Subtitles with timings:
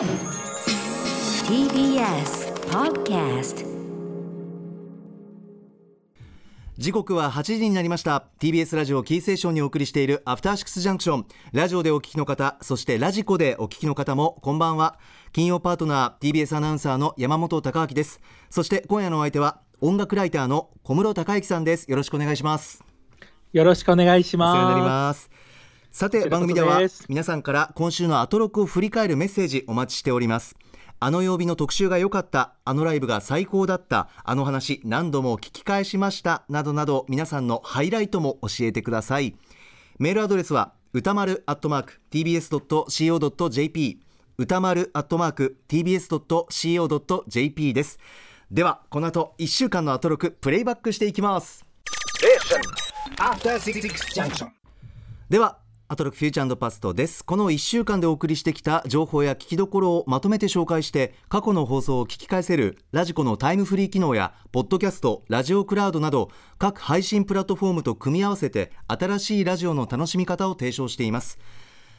[0.00, 0.08] TBS
[2.70, 3.66] Podcast
[6.78, 8.24] 時刻は8時になりました。
[8.38, 14.98] TBS ラジオキーセーションにお送りしているアフターシックスジャンクションラジオでお聞きの方そしてラジコでお聞きの方もこんばんは。
[15.34, 18.22] 金曜パートナー TBS アナウンサーの山本貴明です。
[18.48, 21.90] そして今夜のお相手は音楽ライターの小室孝之さんです。
[21.90, 22.82] よろしくお願いします。
[23.52, 24.56] よろしくお願いします。
[24.56, 25.28] お世話になります
[25.92, 30.54] さて番組では皆さんから今週のアトロクを振り返るメッセージお待ちしております。
[31.00, 32.54] あの曜日の特集が良かった。
[32.64, 36.44] あのライブが最高だったあの話何度も聞き返しました。
[36.48, 39.34] などなど皆さんのハイライトも教えてください。
[39.98, 44.00] メールアドレスは歌丸アットマーク tbs.co.jp
[44.38, 47.98] 歌丸アットマーク tbs.co.jp です。
[48.50, 51.64] ではこの後1週間のアトロクプレイバックしていきます.
[55.28, 55.58] では
[55.92, 57.24] アトロクフューチャーパストです。
[57.24, 71.40] この1週間でお送りしてきた情報や聞きどころをまとめて紹介して過去の放送を聞き返せるラジコのタイムフリー機能やポッドキャストラジオクラウドなど各配信プラットフォームと組み合わせて新しいラジオの楽しみ方を提唱しています。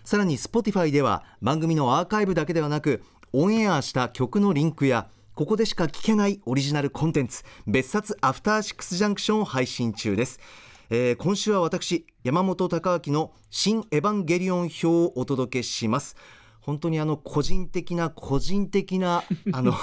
[0.06, 10.40] さらに Spotify では番組のアーカイブだけではなくオンエアした曲のリンクやここでしか聞けないオリジナルコンテンツ別冊アフターシックスジャンクションを配信中です、
[10.94, 16.18] えー今週は私山本貴明の新エヴァンゲリオン表をお届けします。
[16.60, 19.74] 本当にあの個人的な個人的な あの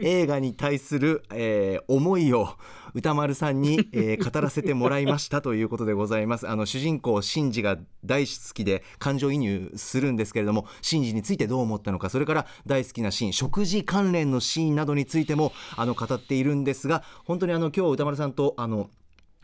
[0.00, 2.50] 映画に対する、えー思いを
[2.92, 6.46] 歌丸さんに、えー語らせてもらいましたということでございます。
[6.46, 18.90] あの主人公シンジが大好きで感情移入するんですけれどもシンジについてどう思ったのかそれから大好きなシーン食事関連のシーンなどについてもあの語っているんですが本当にあの今日歌丸さんとあの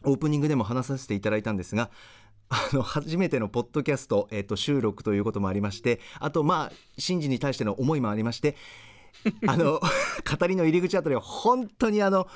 [0.05, 1.91] オープニングでも話させていただいたんですが
[2.49, 8.57] あの初めてのポッドキャスト、えっと収録ということもありましてあとまあ真珠に対しての思いもありまして
[9.47, 9.81] あの
[10.39, 12.27] 語りの入り口あたりは本当にあの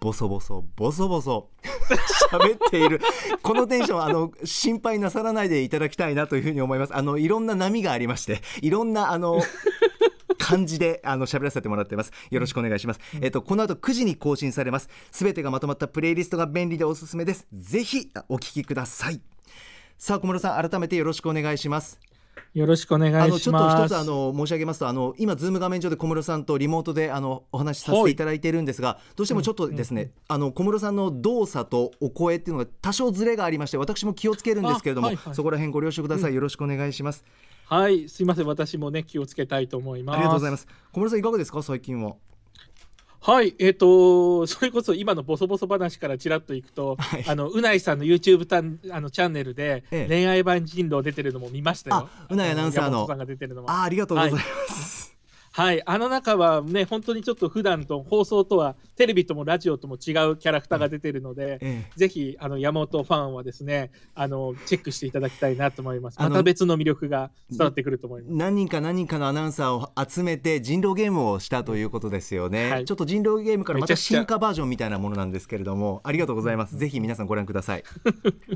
[0.00, 1.48] ボソボソボソボソ
[2.30, 3.00] 喋っている
[3.42, 6.94] このテンションあの心配なさらないでいただきたいなというふうに思います。
[6.94, 9.40] あのいろんな波がありましていろんなあの
[10.46, 12.12] 感じで あの喋らせてもらってます。
[12.30, 14.88] よろしくお願いします、えっとこの後9時に更新されます。
[15.10, 17.46] すべてがまとまったプレイリストが便利でおすすめです。
[17.52, 19.20] ぜひお聞きください。
[19.98, 21.98] さあ小室さん改めてよろしくお願いします。
[22.54, 23.42] よろしくお願あのいします。
[23.42, 35.34] ちょっと一つあの申し上げますとあの今ズーム画面上で小室さんとリモートであのお話しさせていただいているんですが、どうしてもちょっとですね、あの小室さんの動作とお声っていうのが多少ずれがありまして私も気をつけるんですけれども、あはいはい。
[35.34, 37.24] そこら辺ご了承ください、よろしくお願いします
[37.68, 40.16] はい、すいません、私もね気をつけたいと思います。
[40.16, 40.68] ありがとうございます。
[40.92, 41.62] 小室さんいかがですか？
[41.62, 42.14] 最近は。
[43.20, 47.24] はい、えっ、とそれこそ今のボソボソ話からちらっといくと、はい。
[47.26, 50.06] あのうないさんの YouTube たんあのチャンネルでええ。
[50.06, 51.96] 恋愛版人狼出てるのも見ましたよ。
[51.96, 53.04] あうないアナウンサーの。
[53.08, 53.70] さんが出てるのも。
[53.70, 54.54] あありがとうございます、はい、
[55.56, 61.92] あの中はね、本当にちょっと普段と放送とは、テレビともラジオとも違うキャラクターが出てるので、ええ。
[61.96, 66.18] ぜひあの山本ファンはですね、あのチェックしていただきたいなと思います。
[66.20, 68.34] また別の魅力が伝わってくると思います。
[68.34, 72.84] 何人か何人かのアナウンサーを集めて人狼ゲームをしたということですよね、はい。
[72.84, 76.76] ちょっと人狼ゲームからまた進化バージョンみたいなものなんですけれどもありがとうございます。
[76.76, 77.84] ぜひ皆さんご覧ください。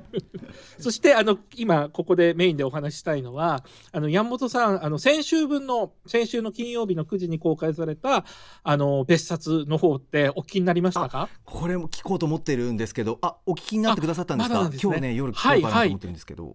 [0.79, 8.25] そしてあの今ここでメインでお話ししたいのは、あの山本さん、あの先週分の先週の金曜日の9時に公開された
[8.63, 11.29] あの別冊の方ってお聞きになりましたか？
[11.45, 14.61] これも聞こうと思ってるんですけどあお聞きになってくださったんですか？
[14.61, 14.79] あまね。
[14.83, 16.55] 今日ね夜聞こうと思ってるんですけど、はい、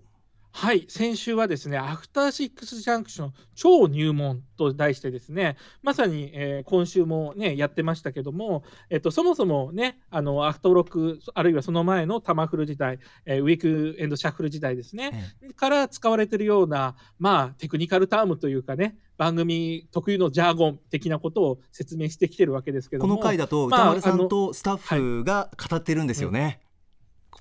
[0.87, 23.15] 先週はですね、アフターシックスジャンクション超入門と題してですね、まさに、えー今週もね、やってましたけども、えっと、そもそもね、あの、アフトロック、あるいはその前のタマフル時代、えーウィークエンドシャッフル時代ですね、から使われてるような、まあ、テクニカルタームというかね、番組特有のジャーゴン的なことを説明してきてるわけですけども。
[23.15, 26.61] この回だとまあ歌丸さんとスタッフが語ってるんですよね、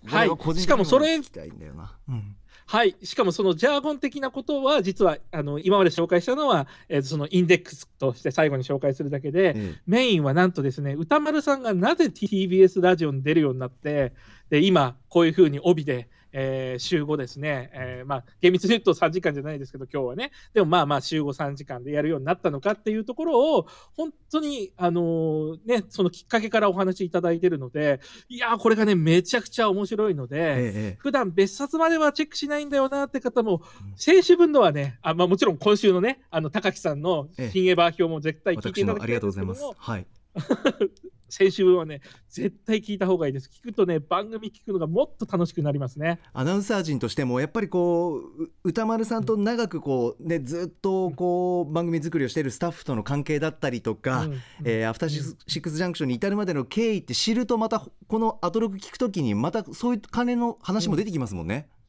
[0.06, 0.28] はい。
[0.60, 1.14] しかもそれ
[2.08, 2.36] うん
[2.66, 14.14] はい、しかもそのジャーゴン的なことは実はあの今まで紹介したのは、えーそのインデックスとして最後に紹介するだけで、えメインはなんとですね歌丸さんがなぜ TBS ラジオに出るようになって
[14.48, 20.32] で今こういうふうに帯で、えー週5ですね、えーまあ厳密に言うと3時間じゃないですけど今日はね。
[20.52, 23.66] でもまあまあ週53時間でやるようになったのかっていうところを
[23.96, 33.62] 本当にあのーねそのきっかけからお話しいただいてるのでいやーこれがねめちゃくちゃ面白いので、えええ普段別冊まではチェックしないんだよなって方も、
[33.96, 37.50] 先週分のはね、あまあ、もちろん今週のね、あの高木さんのええ。
[37.50, 39.62] 新エヴァ表も絶対聞いていただきたいん私もありがとうございます。
[39.76, 40.06] はい
[41.28, 43.50] 先週はね、絶対聞いた方がいいです。
[43.52, 46.20] 聞くとね、番組聞くのがもっと楽しくなりますね。
[46.32, 61.68] アナウンサー陣としてもやっぱりこうう歌丸さんと長くこうねずっとこう番組作りをしているスタッフとの関係だったりとか、うんえーアフターシックスジャンクションに至るまでの経緯って知るとまたこのアトロク聞くときにまたそういう金の話も出てきますもんね。
[61.68, 61.83] うん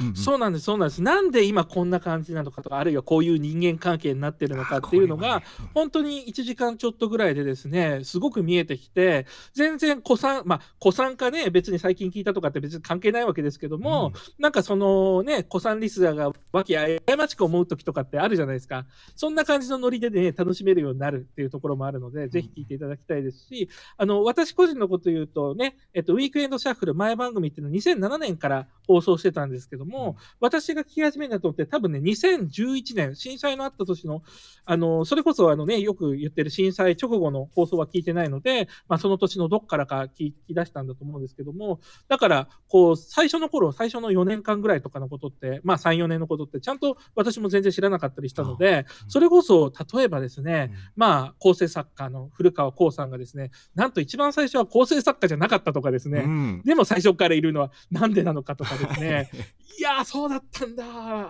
[0.00, 1.02] うんそうなんです、そうなんです。
[1.02, 5.42] なんで今こんな感じなのかとか、あるいはこういう人間関係になってるのかっていうのが、
[5.74, 18.86] 本当に1時間ちょっとぐらいでですね、すごく見えてきて、全然子さん、まあ、子さんかね、別に最近聞いたとかって別に関係ないわけですけども、なんかそのね、子さんリスナーが和気あいましく思う時とかってあるじゃないですか。
[19.14, 34.22] そんな感じのノリでね、楽しめるようになるっていうところもあるので、ぜひ聞いていただきたいですし、あの、私個人のこと言うとね、えっと、ウィークエンドシャッフル前番組っていうのを2007年から放送してたんですけども、私が聞き始めたとって多分ね、2011年、震災のあった年の、
[34.64, 56.62] あの、それこそあのね、よく言ってる震災直後の放送は聞いてないので、まあその年のどっからか聞き出したんだと思うんですけども、だから、こう、最初の頃、最初の4年間ぐらいとかのことって、まあ3、4年のことって、ちゃんと私も全然知らなかったりしたので、それこそ、例えばですね、まあ、構成作家の古川光さんがですね、なんと一番最初は構成作家じゃなかったとかですね、うん。
[56.64, 59.30] でも最初からいるのはなんでなのかとかですね、
[59.78, 60.84] いやー、そうだったんだ、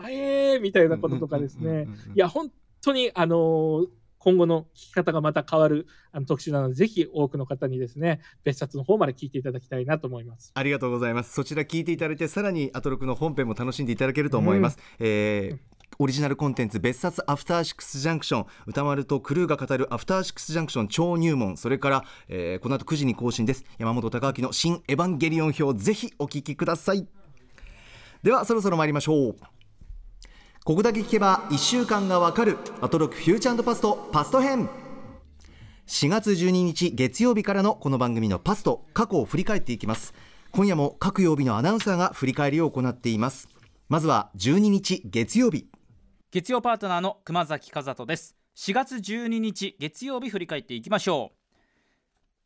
[0.09, 1.69] えーみたいなこととかですね。
[1.69, 2.51] うんうんうんうん、いや、本
[2.83, 3.87] 当に、あのー
[4.19, 10.51] 今後の聞き方がまた変わるあの特集なので、ぜひ多くの方にですね、別冊の方まで聞いていただきたいなと思います。
[10.53, 11.33] ありがとうございます。
[11.33, 14.79] そちら聞いていただいて、さらにアトロクの本編も楽しんでいただけると思います。
[14.99, 15.59] えー
[15.99, 18.47] オリジナルコンテンツ別冊アフターシックスジャンクション。
[18.67, 21.57] 歌丸とクルーが語るアフターシックスジャンクション超入門。
[21.57, 23.65] それから、えーこの後9時に更新です。
[23.79, 27.07] 山本貴明の新エヴァンゲリオン表ぜひお聞きください
[28.27, 29.37] ではそろそろ参りましょう。
[30.65, 34.69] ここだけ聞けば1週間がわかるアトロクフューチャーパストパスト編。
[35.87, 40.13] 4月12日月曜日からのこの番組のパスト過去を振り返っていきます。
[40.51, 43.49] 今夜も各曜日のアナウンサーが振り返りを行っています。
[43.89, 45.69] まずは12日月曜日。
[46.33, 48.35] 月曜パートナーの熊崎和人です。
[48.57, 51.46] 4月12日月曜日振り返っていきましょう。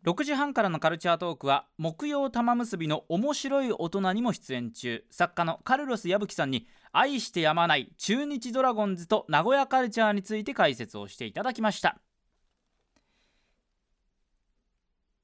[0.05, 5.05] 6時半からのカルチャートークは木曜玉結びの面白い大人にも出演中。
[5.11, 12.01] 作家のカルロス矢吹さんに愛してやまない中日ドラゴンズと名古屋カルチャーについて解説をしていただきました。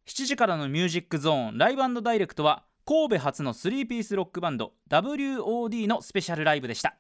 [0.07, 6.97] 7時からのミュージックゾーンライブダイレクトは神戸初の3ピースロックバンド WOD のスペシャルライブでした。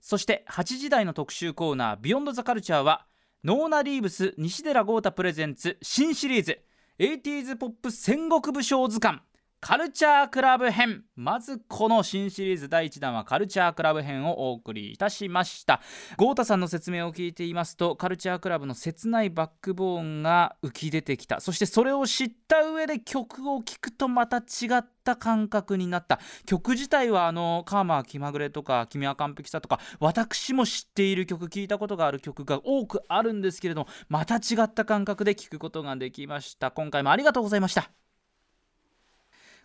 [0.00, 3.06] そして8時台の特集コーナー「ビヨンドザカルチャーは
[3.46, 6.58] ノーナ・リーブス西寺豪太プレゼンツ新シリーズ。
[6.98, 9.20] 80s ポップ戦国武将図鑑。
[9.60, 11.02] カルチャークラブ編。
[11.16, 15.80] まずこの新シリーズ第1弾はカルチャークラブ編をお送りいたしました。
[16.18, 21.40] 豪太さんの説明を聞いていますとカルチャークラブの切ないバックボーンが浮き出てきた。
[21.40, 26.20] そしてそれを知った上で曲を聴くとまた違った感覚になった。
[26.44, 36.70] 曲自体はあの「カーマー気まぐれ」とか「君は完璧さ」とか私も知っている曲聴いたことがある曲が多くあるんですけれどもまた違った感覚で聴くことができました。
[36.70, 37.90] 今回もありがとうございました。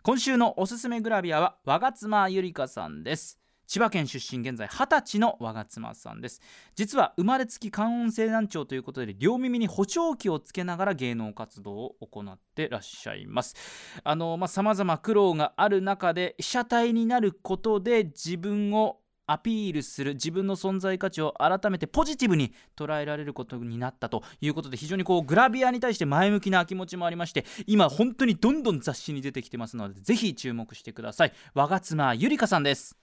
[0.04, 3.40] 今週のおすすめグラビアは我妻ゆりかさんです。
[3.68, 6.42] 千葉県出身現在20歳の我妻さんです。
[6.74, 13.56] 実は生まれつき感音性難聴ということで両耳に補聴器をつけながら芸能活動を行ってらっしゃいます。
[14.04, 31.34] あのまあ様々苦労がある中で被写体になることで自分をアピールする自分の存在価値を改めてポジティブに捉えられることになったということで非常にこうグラビアに対して前向きな気持ちもありまして今本当にどんどん雑誌に出てきてますのでぜひ注目してください。
[31.54, 32.98] 我妻ゆりかさんです。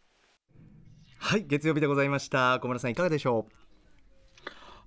[1.18, 2.60] はい月曜日でございました。
[2.60, 3.67] 小村さんいかがでしょう？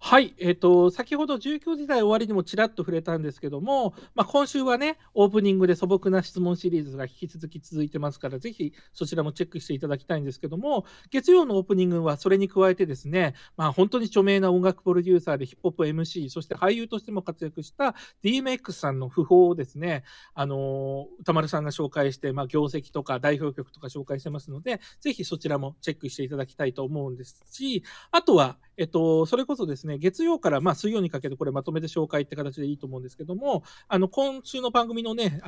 [0.03, 17.93] はい、えっ、と、先ほど19時台終わりにもちらっと触れたんですけども、まあ、今週はね、オープニングで素朴な質問シリーズが引き続き続いてますから、ぜひそちらもチェックしていただきたいんですけども、月曜のオープニングはそれに加えてですね、まあ、本当に著名な音楽プロデューサーでヒップホップ MC、そして俳優としても活躍した
[18.23, 20.03] DMX さんの訃報をですね、
[20.33, 35.41] あのー歌丸さんが紹介して、まあ、業績とか代表曲とか紹介してますので、ぜひそちらもチェックしていただきたいと思うんですし、あとは、えっと、それこそですね、月曜からまあ水曜にかけてこれまとめて紹介って形でいいと思うんですけども、あの、今週の番組のね、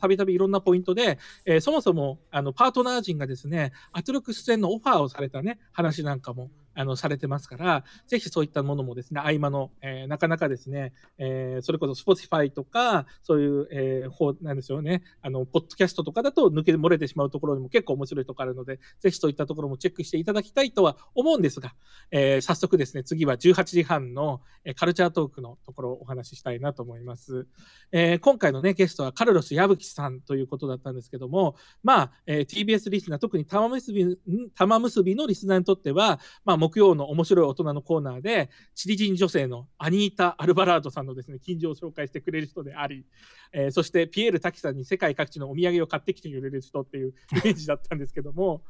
[0.00, 21.74] たびたびいろんなポイントで、えーそもそも、あの、パートナー陣がですね、圧力出演のオファーをされたね、話なんかも、あのされてますから、ぜひそういったものもですね、合間の、えーなかなかですね、えーそれこそ Spotify とか、そういう、えー方なんでしょうね、あの、ポッドキャストとかだと抜け漏れてしまうところにも結構面白いところあるので、ぜひそういったところもチェックしていただきたいとは思うんですが、
[22.12, 27.46] えー早速ですね、次は18時半の、えカルチャートークのところをお話ししたいなと思います。
[27.90, 34.16] えー今回のね、ゲストはカルロス矢吹さんということだったんですけども、まあ、えー TBS リスナー、特に玉結び、
[34.54, 43.06] 玉結びのリスナーにとっては、まあ、木曜の面白い大人のコーナーで、チリ人女性のアニータ・アルバラードさんのですね、近所を紹介してくれる人であり、
[43.52, 48.62] えーそしてピエール滝さんに世界各地のお土産を買ってきてくれる人っていう イメージだったんですけども、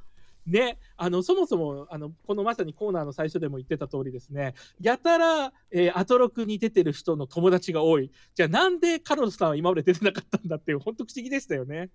[0.46, 8.10] ね、あのそもそもあのこのまさにコーナーの最初でも言ってた通りですね、やたら、えーアトロクに出てる人の友達が多い。
[8.34, 11.90] じゃあなんでカルロスさんは今まで出てなかったんだっていう、本当不思議でしたよね。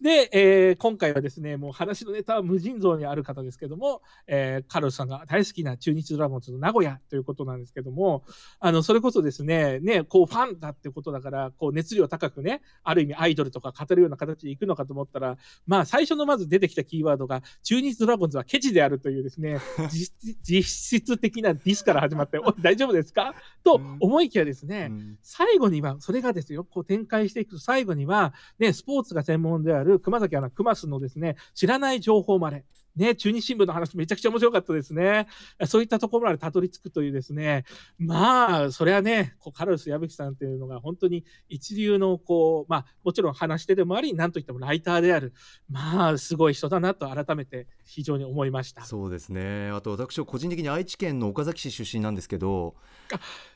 [0.00, 8.24] で、えー今回はですね、もう話のネタは無尽蔵にある方ですけども、えーカルロスさんが大好きな中日ドラゴンズの名古屋ということなんですけども、
[8.60, 15.36] あの、それこそですね、ね、こうファンだってことだから、こう熱量高くね、ある意味アイドルとか語るような形でいくのかと思ったら、
[15.66, 19.58] まあ最初のまず出てきたキーワードが、中日ドラゴンズはケチであるというですね、
[19.90, 20.12] 実
[20.42, 20.62] 実
[21.00, 23.34] 質的なディスから始まって、おい大丈夫ですか？
[23.62, 25.18] と思いきやですね、うん。
[25.22, 32.64] 最後には、それがですよ、こう展開していくと、最後には、ね、スポーツが専門である熊崎アナ、熊須のですね、知らない情報まで、
[32.96, 35.26] ね、中日新聞の話めちゃくちゃ面白かったですね。
[35.66, 37.64] そういったところまでたどり着くというですね、
[37.98, 45.32] まあ、それはね、こうカルロス矢吹さんっていうのが本当に一流の、こう、まあ、もちろん話し手でもあり、なんといってもライターである、
[45.68, 48.84] まあ、すごい人だなと改めて非常に思いました。
[48.84, 52.74] そうですねあと私は個人的に愛知県の岡崎市出身なんですけど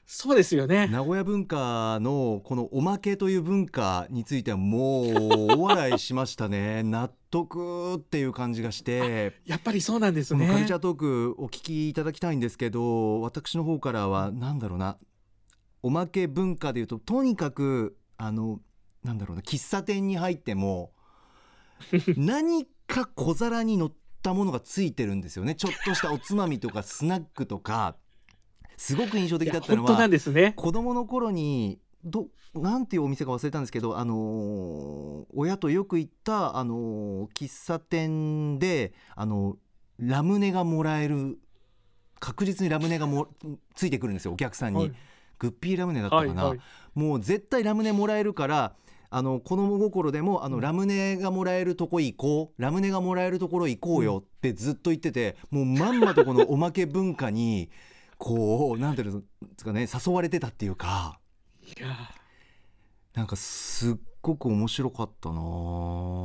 [0.07, 0.87] そうですよね。
[0.89, 10.47] 名古屋文化のこのおまけという文化についてはもう大笑いしましたね納得っていう感じがしてやっぱりそうなんですね。
[10.47, 14.99] カルチャートークお聞きいただきたいんですけど私の方からは何だろうな
[15.83, 18.61] おまけ文化でいうととにかくあの
[19.03, 20.93] なんだろうな喫茶店に入っても
[22.17, 27.97] 何か小皿に乗ったものがついてるんですよねちょっとしたおつまみとかスナックとか
[28.77, 30.53] すごく印象的だったのいや本当なはんですね。
[30.57, 39.57] 子供の頃にどなんていうお店か忘れたんですけど、あのー親とよく行った、あのー喫茶店で、あの
[39.99, 41.39] ラムネがもらえる
[42.21, 43.29] 確実にラムネがも
[43.75, 44.93] ついてくるんですよお客さんに、はい。
[45.39, 46.61] グッピーラムネだったかな、はいはい。
[46.95, 48.75] もう絶対ラムネもらえるから
[49.11, 57.71] あの子供心でもあのラムネがもらえるとこ行こうラムネがもらえるところ行こうよってずっと言っててもうまんまとこのおまけ文化に
[58.19, 61.21] こうなんていうんですかね誘われてたっていうか
[61.67, 62.11] いや。
[63.15, 65.37] なんかすっごく面白かったな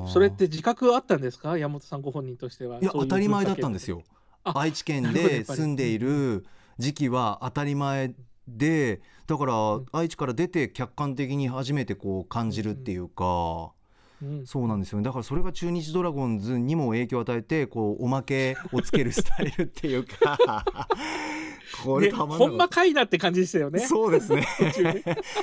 [0.08, 1.56] それって自覚あったんですか？
[1.58, 2.80] 山本さんご本人としては。
[2.82, 4.02] いや当たり前だったんですよ。
[4.44, 6.46] あ愛知県で住んでいる
[6.80, 8.16] 時期は当たり前
[8.48, 9.86] でだからん。
[9.92, 13.72] 愛知から出て客観的に初めてこう感じるっていうか、
[14.22, 20.38] うんそうなんですよねだからそれが中日ドラゴンズにも影響を与えてこうおまけをつけるスタイルっていうか
[21.84, 23.80] これねたまんほんまかいなって感じでしたよね。
[23.80, 24.46] そうですね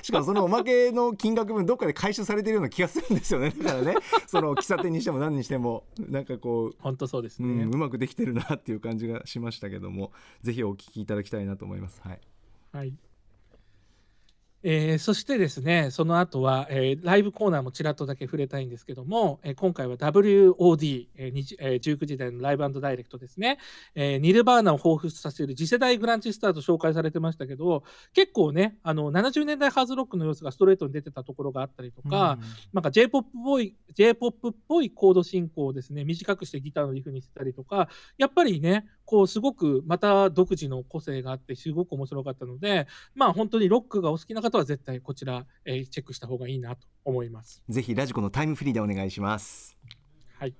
[0.02, 3.94] しかもそのおまけの金額分どっかで回収されてるような気がするんですよねだからね
[4.26, 7.64] その喫茶店にしても何にしてもなんかこう本当そうですうね。
[7.64, 12.00] ん、うまくできてるなっていう感じがしましたけどもぜひお聞きいただきたいなと思います。
[12.02, 12.20] はい、
[12.72, 12.92] はい。
[14.68, 23.58] えーそしてですね、その後は、えーライブコーナーもちらっとだけ触れたいんですけども、えー今回は WOD、えーえー19時台のライブダイレクトですね、
[23.94, 32.36] えーニルバーナを彷彿させる次世代グランチスターと紹介されてましたけど、結構ね、あの70年代ハーズロックの様子がストレートに出てたところがあったりとか、
[32.72, 47.62] なんか J-POP っぽい、J-POP っぽいコード進行をですね、短くしてギターのリフにしてたりとか、やっぱりね、こうすごくまた独自の個性があって、すごく面白かったので、まあ本当にロックがお好きな方は絶対こちら、えーチェックした方がいいなと思います。
[47.68, 49.76] ぜひラジコのタイムフリーでお願いします。
[50.38, 50.54] はい。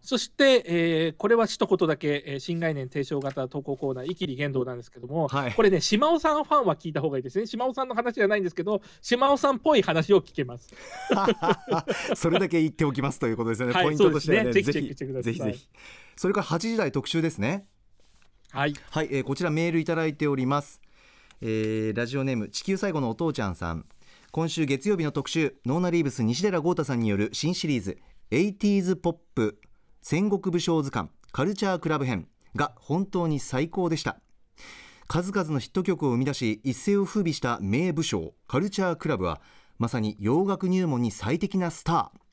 [0.00, 7.46] そして、えーこれは一言だけ、えー新概念提唱型投稿コーナー、イキリ言動なんですけども、はいこれね、島尾さんファンは聞いた方がいいですね。
[7.46, 10.74] 島尾さんの話じゃないんですけど、島尾さんっぽい話を聞けます。
[12.14, 13.74] それだけ言っておきますということですよね。
[13.74, 15.68] はいポイントとしてはね、ねぜひぜひぜひぜひ。
[16.16, 17.66] それから8時台特集ですね。
[18.56, 18.74] はい。
[18.90, 20.80] はい、えーこちらメールいただいております、
[21.42, 23.84] えーラジオネーム地球最後のお父ちゃんさん。
[24.32, 27.98] 今週月曜日の特集ノーナリーブス西寺豪太さんによる新シリーズ
[28.30, 29.60] 80s ポップ
[30.00, 34.20] 戦国武将図鑑カルチャークラブ編が本当に最高でした。
[35.06, 39.42] 数々のヒット曲を生み出し一世を風靡した名武将カルチャークラブは
[39.76, 42.25] まさに洋楽入門に最適なスター。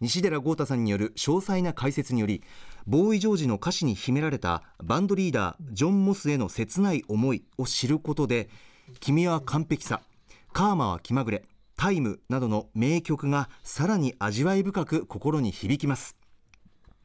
[0.00, 2.42] 西寺豪太さんによる詳細な解説により
[2.86, 8.48] ボーイ・ジョージの歌詞に秘められたバンドリーダージョン・モスへの切ない思いを知ることで
[9.00, 10.00] 「君は完璧さ」
[10.52, 11.44] 「カーマは気まぐれ」
[11.76, 16.16] 「タイム」などの名曲がさらに味わい深く心に響きます。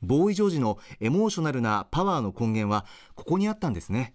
[0.03, 2.85] ボーイ・ジョージのエモーショナルなパワーの根源は
[3.15, 4.13] ここにあったんですね。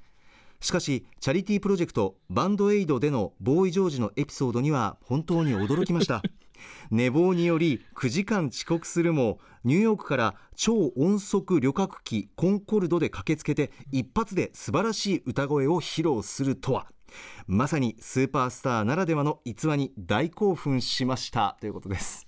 [0.60, 6.22] しかしチャリティープロジェクトバンドエイドでのボーイ・ジョージのエピソードには本当に驚きました。
[6.90, 16.86] 寝坊により9時間遅刻するもニューヨークから超音速旅客機コンコルドで駆けつけて一発で素晴らしい歌声を披露するとは。
[17.46, 21.56] まさにスーパースターならではの逸話に大興奮しました。
[21.60, 22.27] ということです。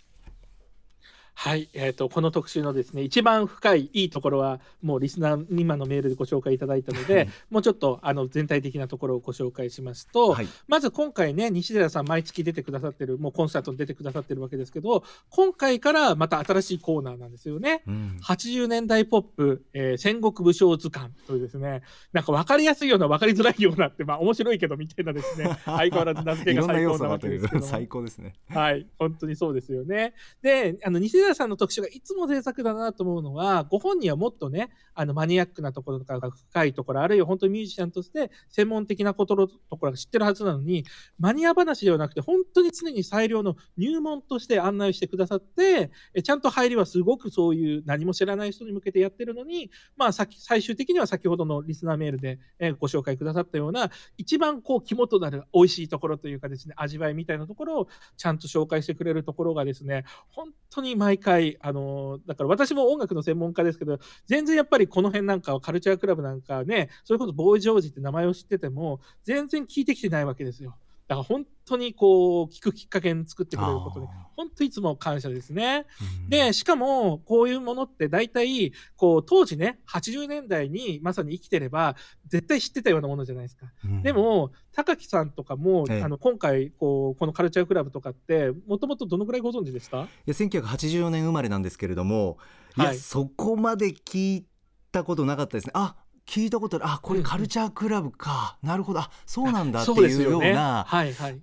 [1.43, 17.85] はい、えーと、この特集のですね一番深いいいところはもうリスナーに今のメールでご紹介いただいたのでもうちょっとあの全体的なところをご紹介しますと、はい、まず今回ね西寺さん毎月出てくださってるもうコンサートに出てくださってるわけですけど今回からまた新しいコーナーなんですよね。
[17.87, 21.81] うん、80年代ポップ、えー、戦国武将図鑑というですね
[22.13, 28.35] なんか分かりやすいような分かりづらいようなってまあ面白いけどみたいなですね 相変わらず名付けが最高なわけですけど最高ですね。
[28.51, 30.13] はい本当にそうですよね。
[30.43, 40.85] であの西寺さんの特集がいつも贅沢だなと思うのは、ご本人はもっとね、あのマニアックなところとかが深いところ、あるいは本当にミュージシャンとして専門的なことところが知ってるはずなのに、
[41.19, 45.91] マニア話ではなくて、本当に常に最良の入門として案内してくださって、
[46.23, 52.39] ちゃんと入りはすごくそういう何も知らない人に向けてやってるのに、まあ、最終的には先ほどのリスナーメールで
[52.79, 70.77] ご紹介くださったような、一番こう肝となる美味しいところというかですね、味わいみたいなところをちゃんと紹介してくれるところがですね、本当に毎毎回、あのだから私も音楽の専門家ですけど、全然やっぱりこの辺なんかはカルチャークラブなんかね、それこそボーイ・ジョージって名前を知ってても、全然聞いてきてないわけですよ。
[71.11, 75.87] だから本当にこう聞くきっかけに作ってくれることに本当いつも感謝ですね。
[76.29, 81.97] でしかもこういうものって大体こう当時ね80年代にまさに生きてれば
[82.29, 83.67] 絶対知ってたようなものじゃないですか。
[83.85, 90.03] うん、でも高木さんとかも、あの今回こうこのカルチャークラブとかってもともとどのくらいご存知でした？
[90.03, 92.39] いや1984年生まれなんですけれども、
[92.79, 94.47] いや、そこまで聞い
[94.93, 95.73] たことなかったですね。
[95.75, 95.97] あ
[96.31, 96.87] 聞いたことある。
[96.87, 99.01] あこれカルチャークラブか、うん、なるほど。
[99.01, 101.41] あそうなんだっていうような、はいはい、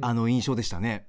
[0.00, 1.06] あの印象でしたね。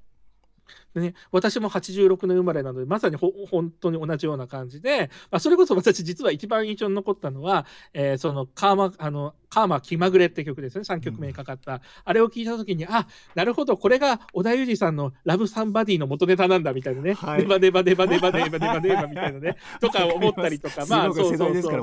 [0.96, 10.84] でね、私も86年生まれなのでまさにほ本当に同じような感じで、まあ、それこそ私実は一番印象に残ったのは、えー、そのカーマあのカーマ気まぐれって曲ですね。
[10.84, 13.75] 3曲目にかかった、うん、あれを聞いた時にあなるほど。
[13.75, 21.74] これが織田裕二さんの「ラブサンバディ」の元ネタなんだみたいなね、はい、ネバネバネバネバネバネバネバみたいなねとか思ったりとかまあそうそうそう。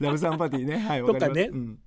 [0.00, 1.78] ラブサンバディね、はい、とかね、うん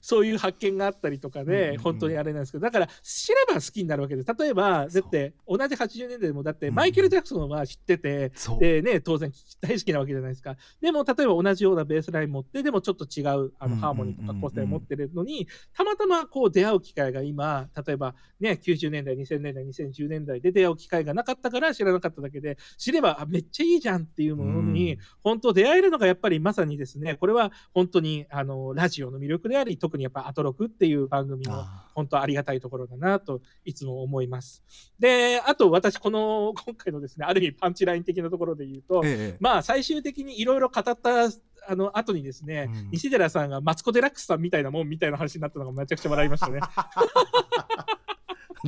[0.00, 4.28] そういう発見があったりとかで、本当にあれなんですけど、だから知れば好きになるわけです。
[4.38, 10.56] 例えば、だって同じ80年代でも、だってマイケル・ジャクソンは知ってて、でね、当然大好きなわけじゃないですか。
[10.80, 34.62] でも、例えば同じようなベースライン持って、でもちょっと違うあのハーモニーとか個性を持ってるのに、たまたまこう出会う機会が今、例えばね、90年代、2000年代、2010年代で出会う機会がなかったから知らなかっただけで、知ればあめっちゃいいじゃんっていうものに、本当出会えるのがやっぱりまさにですね、これは本当にあのラジオの魅力であり、特にやっぱアトロクっていう番組の本当ありがたいところだなといつも思います。
[34.98, 41.30] で、あと私この 今回のですね、ある意味パンチライン的なところで言うと、ええ、まあ最終的にいろいろ語った
[41.66, 46.60] あの後にですね、うん、西寺さんがマツコ・デラックスさんみたいなもんみたいな話になったのがめちゃくちゃ笑いましたね。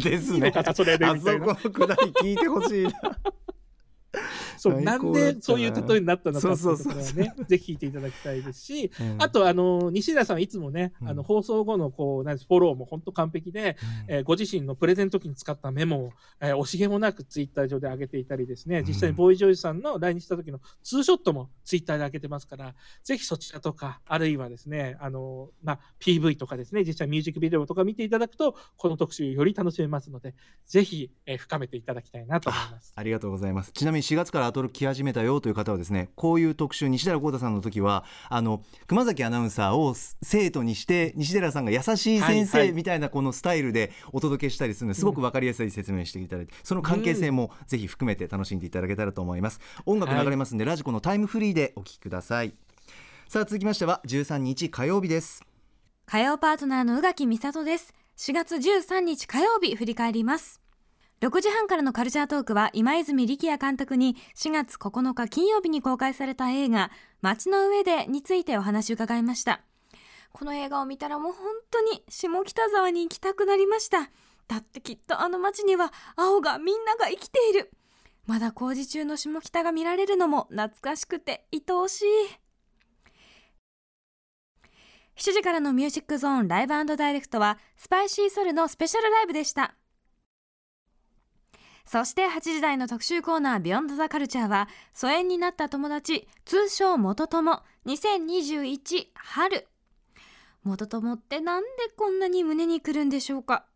[0.02, 0.52] ですね。
[0.74, 1.06] それで。
[1.06, 2.92] あそこのくだり聞いてほしいな。
[4.56, 4.98] そうな。
[4.98, 13.76] んでそういう例えになったのかっていうところはねぜひ聞いていただきたいですし、うん、あとあの西田さんはいつもね、うん、あの放送後のこうなんフォローも本当完璧で、
[14.08, 30.34] うん、えー、ご自身のプレゼント時に使ったメモを、えー、惜しげもなくツイッター上で上げていたりですね実際にボーイ・ジョージさんの来日した時のツーショットもツイッターで上げてますからぜひそちらとかあるいはですねあの、まあ、PV とかですね実際ミュージックビデオとか見ていただくとこの特集より楽しめますので
[30.66, 32.92] ぜひ、えー、深めていただきたいなと思います。
[32.94, 33.72] ありがとうございます。
[33.72, 49.60] ちなみに4月からアトロ来始めたよという方はですねこういう特集西寺豪太さんの時はあの熊崎アナウンサーを生徒にして西寺さんが優しい先生みたいなこのスタイルでお届けしたりするのですごく分かりやすい説明していただいて、その関係性もぜひ含めて楽しんでいただけたらと思います。
[49.84, 52.54] 音楽流れますんで、ラジコのタイムフリーでお聴きください。
[53.28, 55.42] さあ続きましては13日火曜日です。
[56.06, 57.94] 火曜パートナーの宇垣美里です。
[58.16, 60.65] 4月13日火曜日振り返ります
[61.20, 66.90] 6時半からのカルチャートークは今泉力也監督に4月9日金曜日に公開された映画
[67.22, 69.62] 街の上でについてお話を伺いました。
[70.32, 74.10] この映画を見たらもう本当に下北沢に行きたくなりました。
[74.46, 77.70] だってきっとあの街には青がみんなが生きている。
[78.26, 82.06] まだ工事中の下北が見られるのも懐かしくて愛おしい。
[85.16, 89.74] 7時からのミュージックゾーンライブダイレクトはスパイシーソルのスペシャルライブでした。
[91.86, 99.68] そして8時台の特集コーナービヨンドザカルチャーは疎遠になった友達通称元友2021春。
[100.64, 103.66] 元友ってなんでこんなに胸にくるんでしょうか？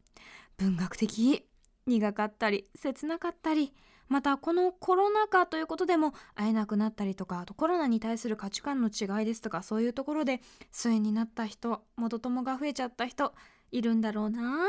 [0.57, 1.47] 文学的？
[1.87, 3.73] 苦かったり切なかったり
[4.09, 10.41] またこのコロナ禍ということでも会えなくなったりとかあとコロナに対する価値観の違いですとかそういうところで
[10.73, 13.33] 疎遠になった人元友が増えちゃった人
[13.71, 14.67] いるんだろうな。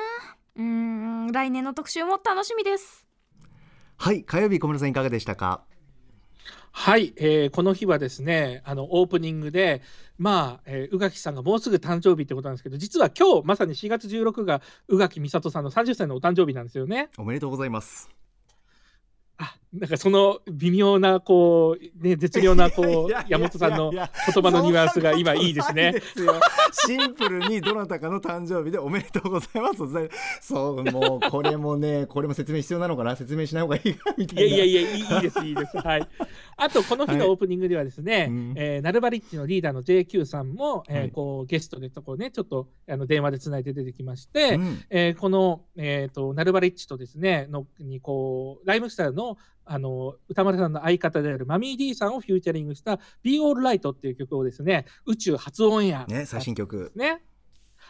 [0.56, 3.11] うん来年の特集も楽しみです。
[4.01, 5.61] はい火曜日小室さんいかがでしたか？
[6.71, 9.83] はい、えーこの日はですねあのオープニングで
[10.17, 17.09] まあ、えー宇垣さんがもうすぐ誕生日ってことなんですけど実は今日まさに4月16が宇垣美里さんの30歳のお誕生日なんですよね。
[17.19, 18.09] おめでとうございます
[19.37, 24.01] あなんかその微妙なこうね絶妙なこう山本さんの言
[24.43, 25.95] 葉のニュアンスが今いいですね。
[26.73, 29.77] シンプルにどなたかの誕生日でおめでとうございます。
[30.41, 33.15] そうもうこれもねこれも説明必要なのかな？
[33.15, 34.41] 説明しない方がいいかみたいな。
[34.43, 35.77] いやいやいやいいいいですいいです。
[35.77, 36.07] はい。
[36.57, 38.53] あとこの日のオープニングではですね、うん。
[38.57, 41.12] えーナルバリッチのリーダーの JQ さんも、えーはい。
[41.12, 44.84] こうゲストでとこねちょっとあの電話でつないで出てきまして、うん。
[44.89, 49.38] えーこの、えー、とナルバリッチとですねのにこうライムスターの
[49.71, 56.91] あの歌丸さんの相方であるマミー D さんをフューチャリングした「Be All Right」っていう曲をですね宇宙初オンエアね最新曲。
[56.93, 57.23] ね。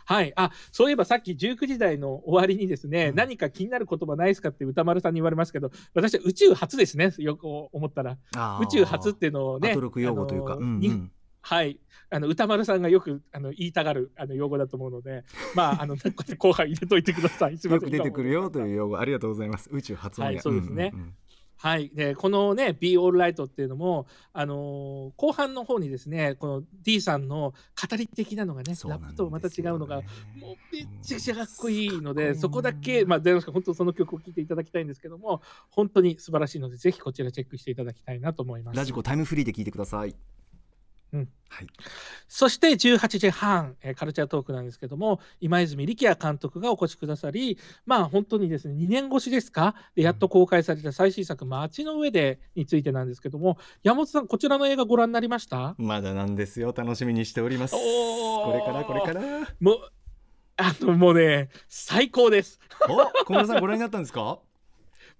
[0.06, 3.16] はい、あそういえばさっき19時台の終わりにですね、うん。
[3.16, 8.18] 何か気になる言葉ないですかって歌丸さんに言われますけど私は宇宙初ですねよく思ったら。
[8.62, 10.80] 宇宙初っていうのをねアトロク用語というか、うんうん。
[10.80, 11.10] に
[11.42, 11.80] はい。
[12.10, 15.24] あの歌丸さんがよくあの言いたがるあの用語だと思うので
[15.56, 17.58] まああのこうやって後半入れといてください。
[17.58, 17.90] すいません。
[17.90, 19.00] よく出てくるよという用語。
[19.00, 19.70] ありがとうございます。
[19.72, 20.90] 宇宙初音はいそうですね。
[20.90, 21.14] んんん
[21.62, 27.54] はい、でこのね「Be All Right」っていうのも、あのー後半の方にですねこの D さんの
[27.90, 38.78] 語り的なのがねねラップとまた違うのがもうめっちゃくちゃかっこいいのでそこだけまあで本当その曲を聴いていただきたいんですけども本当に素晴らしいのでぜひこちらチェックしていただきたいなと思います。
[38.78, 40.16] ラジコタイムフリーで聞いてください
[41.14, 41.30] うん。
[41.50, 41.68] はい。
[42.30, 49.76] そして18時半、えーカルチャートークなんですけども今泉力也監督がお越しくださりまあ本当にですね2年越しですか？
[49.94, 55.76] でやっと公開された最新作「街の上で」についてなんですけども山本さんこちらの映画ご覧になりました？
[55.78, 56.74] まだなんですよ。
[56.76, 57.74] 楽しみにしております。
[57.76, 59.22] これからこれから。
[59.60, 59.92] もう
[60.58, 62.60] あのもうね最高です。
[62.88, 64.40] お小室さんご覧になったんですか？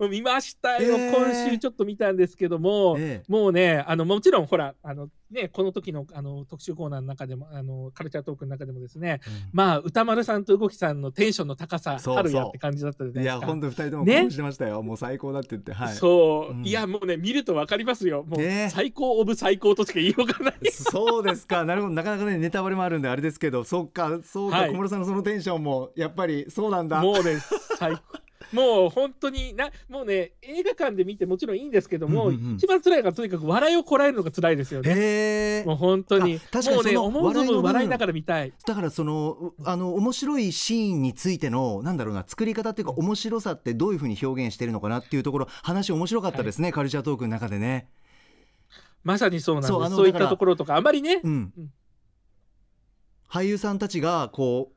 [0.10, 1.16] 見ましたよ、えー。
[1.16, 3.32] 今週ちょっと見たんですけども、ええ。
[3.32, 9.22] もうねあのもちろんほらあのねこの時のあの特集コーナーの中でもあのカルチャートークの中でもですね
[9.54, 13.42] まあ歌丸さんと動きさんのテンションの高さそう春やって感じだったじゃないいですか。
[13.42, 14.14] や本当二人ともね。
[14.14, 15.74] 興奮してましたよ、もう最高だって言って。
[15.74, 15.96] はい。
[15.96, 16.66] そう、うん。
[16.66, 18.24] いやもうね見ると分かりますよ。
[18.24, 18.70] もうね。
[18.72, 20.72] 最高オブ最高としか言いようがない。
[20.72, 21.64] そうですか。
[21.66, 21.94] なるほど。
[21.94, 23.64] なかなかねネタバレもあるんであれですけど。
[23.64, 24.20] そっか。
[24.24, 24.72] そうか、はい。
[24.72, 27.02] 小室さんのそのテンションもやっぱりそうなんだ。
[27.02, 27.38] もうね
[27.78, 28.02] 最高
[28.52, 32.56] もう本当になもうね映画館で見てもちろんいいんですけども、うんうんうん。
[32.56, 34.92] 一番辛いのがとにかく笑いをこらえるのが辛いですよね。
[34.92, 36.36] へえもう本当に。
[36.36, 37.64] あ確かにね思う存分笑いの部分。
[37.64, 38.54] 笑いながら見たい。
[38.66, 47.90] だからそのうあの面白いシーンについてのなんだろうな作り方っていうか面白さってどういうふうに表現してるのかなっていうところ話面白かったですね、カルチャートークの中でね。
[49.04, 49.72] まさにそうなんです。
[49.96, 51.74] そういったところとかあまりね、うん、うん。
[53.30, 54.76] 俳優さんたちがこう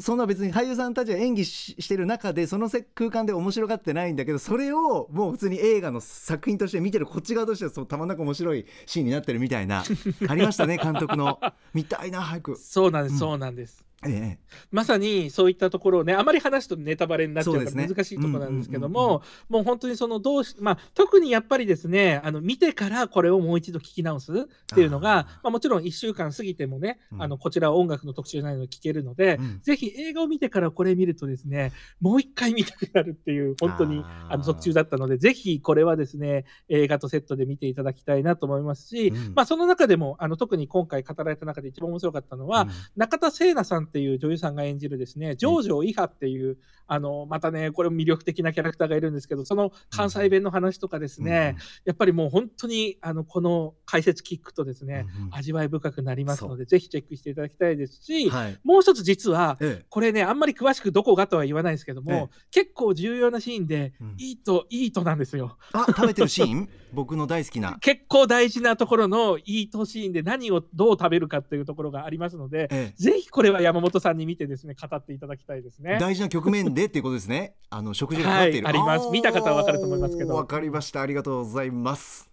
[0.00, 9.84] そんな別に俳優さんたちが演技ししてる中でそのせ空間で面白がってないんだけどそれをもう普通に映画の作品として見てるこっち側としてはそうたまんなく面白いシーンになってるみたいな。
[10.28, 11.38] ありましたね監督の。
[11.72, 13.85] 見たいな早く、そうなんです、うんそうなんです。
[14.04, 14.38] ええ、
[14.70, 27.22] まさにそういったところをねあまり話すとネタバレになっちゃうから難しいところなんですけどももう本当にそのどうし、まあ、特にやっぱりですねあの見てからこれをもう一度聞き直すっていうのがまあ、もちろん1週間過ぎてもね、うん。
[27.22, 29.60] あのこちらは音楽の特集ないので聞けるので、うん。
[29.62, 39.34] ぜひ映画を見てからこれ見るとですねもう一回見たくなるっていう本当にあの特集だったのでぜひこれはですね映画とセットで見ていただきたいなと思いますし、うん。
[39.34, 42.70] まあ、その中でもあの特に今回語られた中で一番面白かったのは、うん。
[42.96, 58.58] 中田聖奈さんっていう女優さんが演じるですね、ジョージョイハっていう、あの、またね、これも魅力的なキャラクターがいるんですけど、その関西弁の話とかですね、やっぱりもう本当に、あの、この解説聞くとですね、味わい深くなりますので、ぜひチェックしていただきたいですし、はい。
[58.62, 59.84] もう一つ実は、ええ。
[59.88, 62.28] これね、あんまり詳しくどこがとは言わないですけども、ええ。
[62.50, 64.14] 結構重要なシーンで、うん。
[64.18, 65.56] いいと、いいとなんですよ。
[65.72, 66.68] あ食べてるシーン？
[66.92, 72.94] 僕の大好きな、結構大事なところのいいとシーンで何をどう食べるかっていうところがありますので、ええ。
[72.96, 75.98] ぜひこれは山山本さんに見てですね語っていただきたいですね。
[76.00, 77.54] 大事な局面でっていうことですね。
[77.68, 79.10] あの食事がかかっている、はいあります。
[79.10, 80.34] 見た方はわかると思いますけど。
[80.34, 81.02] わかりました。
[81.02, 82.30] ありがとうございます。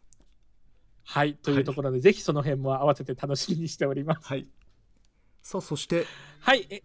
[1.03, 4.27] はいというところで、ぜひその辺も合わせて楽しみにしております。
[4.27, 4.47] はい。
[5.41, 6.05] さあそして。
[6.39, 6.81] はいえ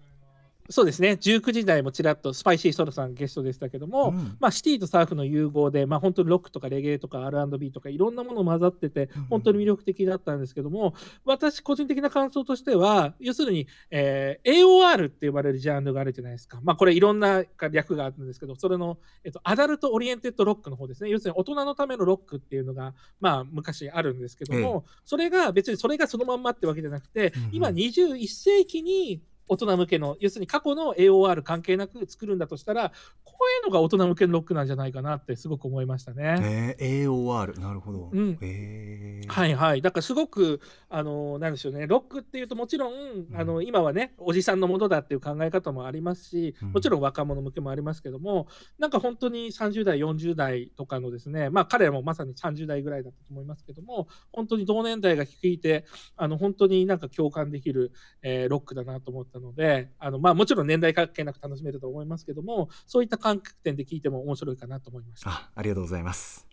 [0.70, 1.12] そうですね。
[1.12, 4.36] 19時台もちらっとスパイシーソロさんゲストでしたけども、うん。
[4.38, 21.10] まあ、シティとサーフの融合で、まあ、本当にロックとかレゲエとか R&B とかいろんなもの混ざっててうん本当に魅力的だったんですけども私個人的な感想としては要するに、えー AOR って呼ばれるジャンルがあるじゃないですか、まあ、これいろんな略があるんですけどそれの、えっと、 Adult Oriented Rock の方ですね。
[21.10, 27.50] 要するに大人のためのロックっていうのが、まあ、昔あるんですけども、それが別にそれがそのまんまってわけじゃなくて、うんうん。
[27.52, 32.92] 今21世紀に大人向けの要するに過去の AOR 関係なく作るんだとしたら
[33.24, 36.76] こういうのが大人向けのロックなんじゃないかなってすごく思いましたね。
[36.78, 38.38] えー、AOR なるほど、うん。
[38.40, 39.28] えー。
[39.28, 42.92] はいはい、だからすごく、あのなんでしょうね、ロックっていうと、もちろん、
[43.34, 55.84] あの今はね、おじさんのものだっていう考え方もありますしうん、もちろん若者向けもありますけども、なんか本当に30代、40代とかのですね、まあ、彼らもまさに30代ぐらいだったと思いますけども、本当に同年代が聞いて、
[56.16, 65.30] あの本当になんか共感できる、えーロックだなと思ったので、あのまあ、もちろん年代関係なく楽しめると思いますけども、そういった感覚点で聞いても面白いかなと思いました。
[65.30, 66.46] あありがとうございます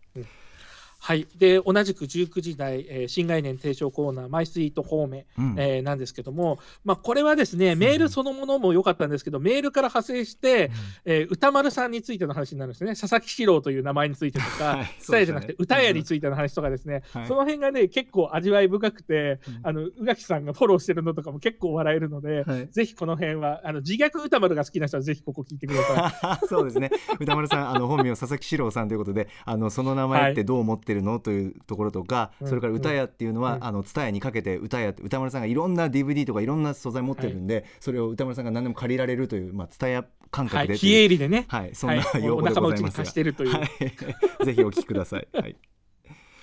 [1.06, 5.56] はい、で同じく19時台、えー新概念提唱コーナー「マイスイート方面」うん。
[5.56, 10.72] えーなんですけども、まあ、これはですねメールそのものも良かったんですけど、メールから派生して、
[11.06, 12.96] えー歌丸さんについての話になるんですね。
[12.96, 14.88] 佐々木史郎という名前についてとか、はい。
[15.08, 17.28] 伝えじゃなくて歌屋についての話とかですね、はい。
[17.28, 19.60] その辺がね結構味わい深くて、うん。
[19.62, 22.68] あの宇垣さんがフォローしてるのとかも結構笑えるので、はい。
[22.72, 26.48] ぜひこの辺はあの自虐歌丸が好きな人はぜひここ聞いてください。
[26.50, 26.90] そうですね。
[27.20, 32.48] 歌丸さんあの本名佐々木史郎さんということであのその名前ってどう思ってるの、というところとか、うん。
[32.48, 33.64] それから歌屋っていうのは、うん。
[33.66, 42.24] あの蔦屋にかけて歌屋って歌丸さんがいろんな DVD とかいろんな素材持ってるんで、それを歌丸さんが何でも借りられるというまあ蔦屋感はい、覚でと非いう営利でね、はい、そんなはい。
[42.24, 43.52] 用語でございますが、貸してるという。
[43.52, 43.68] はい、
[44.46, 45.28] ぜひお聞きください。
[45.34, 45.56] はい。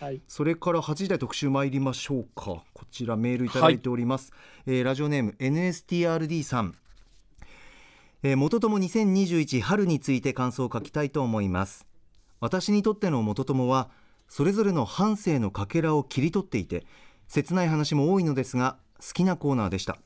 [0.03, 0.21] はい。
[0.27, 2.65] それから8時台特集参りましょうか。
[2.73, 4.33] こちらメールいただいております、
[4.67, 6.75] えーラジオネーム NSTRD さん、
[8.25, 11.87] えー元友2021春について感想を書きたいと思います。
[12.41, 13.91] 私にとっての元友は
[14.35, 16.87] それぞれの半生のかけらを切り取っていて
[17.29, 19.99] 切ない話も多いのですが好きなコーナーでした。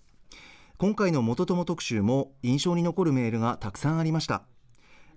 [0.78, 4.42] 今回の元友特集も印象に残るメールがたくさんありました。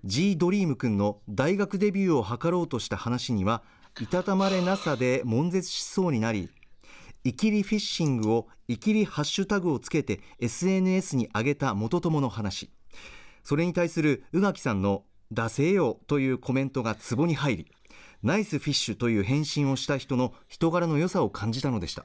[0.04, 3.64] G ドリームくんの大学デビューを図ろうとした話には
[4.00, 6.48] いたたまれなさで悶絶しそうになり
[7.24, 12.70] イキリフィッシングをイキリハッシュタグをつけて SNS に上げた元友の話。
[13.42, 17.66] それに対する宇垣さんの「出せよ」というコメントがツボに入り
[18.22, 22.04] ナイスフィッシュという返信をした人の人柄の良さを感じたのでした。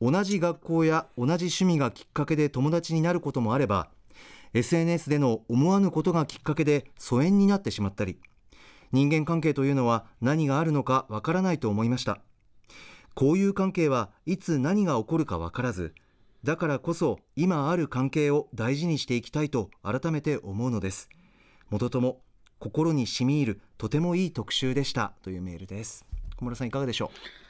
[0.00, 3.88] 同じ学校や同じ趣味がきっかけで友達になることもあれば
[4.52, 8.18] SNS での思わぬことがきっかけで疎遠になってしまったり
[8.92, 12.18] 人間関係というのは何があるのかわからないと思いました。
[13.14, 15.94] こういう関係はいつ何が起こるかわからず
[16.42, 21.08] だからこそ今ある関係を大事にしていきたいと改めて思うのです。
[21.70, 22.20] 元とも
[22.64, 26.06] 心に染み入るとてもいい特集でしたというメールです。
[26.36, 27.43] 小室さんいかがでしょう？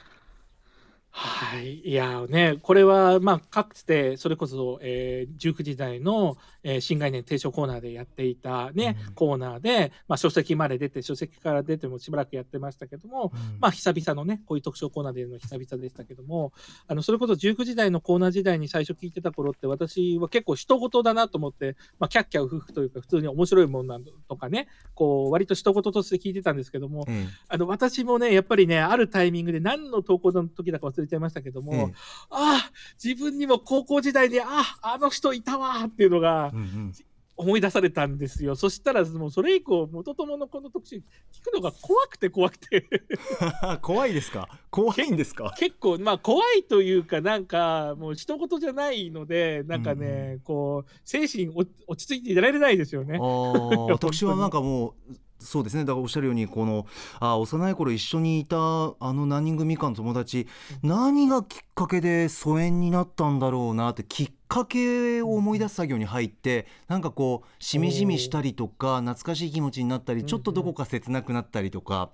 [1.17, 9.13] はい、いやね、これは、まあ、かつて、それこそ、えー19時代の、えー新概念提唱コーナーでやっていたね、うん。
[9.13, 16.51] コーナーで、まあ、書籍まで出て、書籍から出てもしばらくやってましたけども、う、まあ、久々のね、こういう特徴コーナーでの久々でしたけども、
[16.85, 31.93] あのそれこそ19時代のコーナー時代に最初聞いてた頃って、私は結構人事だなと思って、まあ、キャッキャウフフというか、普通に面白いもんなんだとかね、こう割と人事として聞いてたんですけども、えあの私もね、やっぱりね、あるタイミングで何の投稿の時だか忘れちゃいましたけども、ええ。
[32.29, 32.71] ああ、
[33.03, 34.45] 自分にも高校時代に、あ
[34.81, 36.93] あ、あの人いたわーっていうのがうんうん。
[37.37, 38.55] 思い出されたんですよ。
[38.55, 40.95] そしたら、もうそれ以降、元友のこの特集、
[41.33, 42.87] 聞くのが怖くて怖くて、
[43.83, 44.47] 怖いですか？
[44.71, 45.53] 怖いんですか？
[45.59, 53.17] 結構、まあ、怖いというか、なんか、もう一言じゃないので、なんかね、こう、精神落落ち着いていられないですよね。
[53.17, 53.19] あ。
[53.21, 55.13] ー私はなんかもう
[55.45, 55.85] そうですね。
[55.85, 56.85] だからおっしゃるようにこの
[57.19, 60.47] あ幼い頃一緒にいたあの何人組かの友達
[60.83, 72.09] 何がきっかけで疎遠になったんだろうなってきっかけを思い出す作業に入ってなんかこうしみじみしたりとか懐かしい気持ちになったりちょっとどこか切なくなったりとか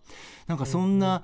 [0.47, 1.23] なんかそんな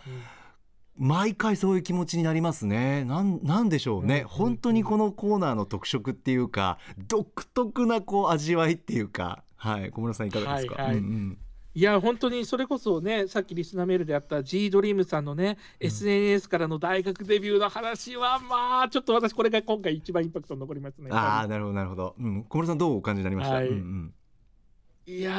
[1.00, 3.06] 毎回そういう気持ちになりますね。
[3.06, 4.28] なんなんでしょうね、うん。
[4.28, 10.82] 本当にこのコーナーの特色っていうか独特なこう味わいっていうか、はい、小室さんいかがですか？
[10.82, 10.98] はいはい。
[10.98, 11.38] うんうん
[11.78, 15.88] いや本当にそれこそねさっきリスナーメールであった G ドリームさんのね、うん。
[15.88, 21.10] SNS からの大学デビューの話はまあちょっと私これが今回一番インパクト残りますね。
[21.12, 23.68] ああなるほどなるほど、うん、小室さんどうお感じになりました、はい。
[23.68, 24.14] うんうん
[25.10, 25.32] いや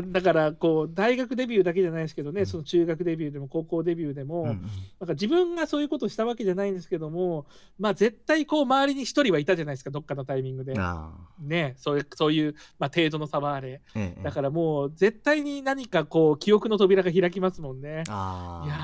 [0.00, 2.46] ーだからこう大学デビューだけじゃないですけどね、うん。
[2.46, 4.62] その中学デビューでも高校デビューでも、うんうん
[5.00, 7.46] なんか自分がそういうことをしたわけじゃないんですけども
[7.78, 10.74] まあ絶対こう周りに一人はいたじゃないですかどっかのタイミングで。
[10.76, 13.80] あねそういうそういう、まあ、程度の差はあれ。
[13.94, 14.22] ーええ。
[14.22, 18.02] だからもう絶対に何かこう記憶の扉が開きますもんね。
[18.08, 18.74] あいや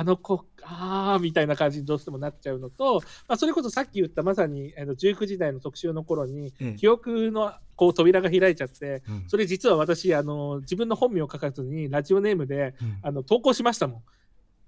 [0.00, 9.24] あの子あーみたいな感じにどうしてもなっちゃうのと、まあ、それこそさっき言ったまさにあの19時代の特集の頃にええ記憶のこう扉が開いちゃってうん。
[9.28, 12.98] それ実は私あの自分の本名を書かずにラジオネームでうん。
[13.02, 14.02] あの投稿しましたもん。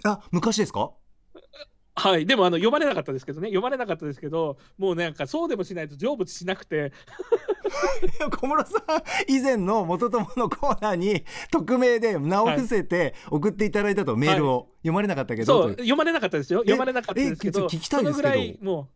[0.05, 0.91] あ昔ですか？
[1.99, 3.49] はい、でもあの読まれなかったですけどね。
[3.49, 6.93] 読まれなかったですけどもうなんかそうでもしないと成仏しなくて。
[8.41, 16.61] 小室さん以前の元友のコーナーに匿名で名を伏せて送っていただいたと、メールを読まれなかったけど読まれなかったですよ。
[16.61, 18.29] 読まれなかったですけど聞きたいですけど。
[18.31, 18.89] そのぐらいも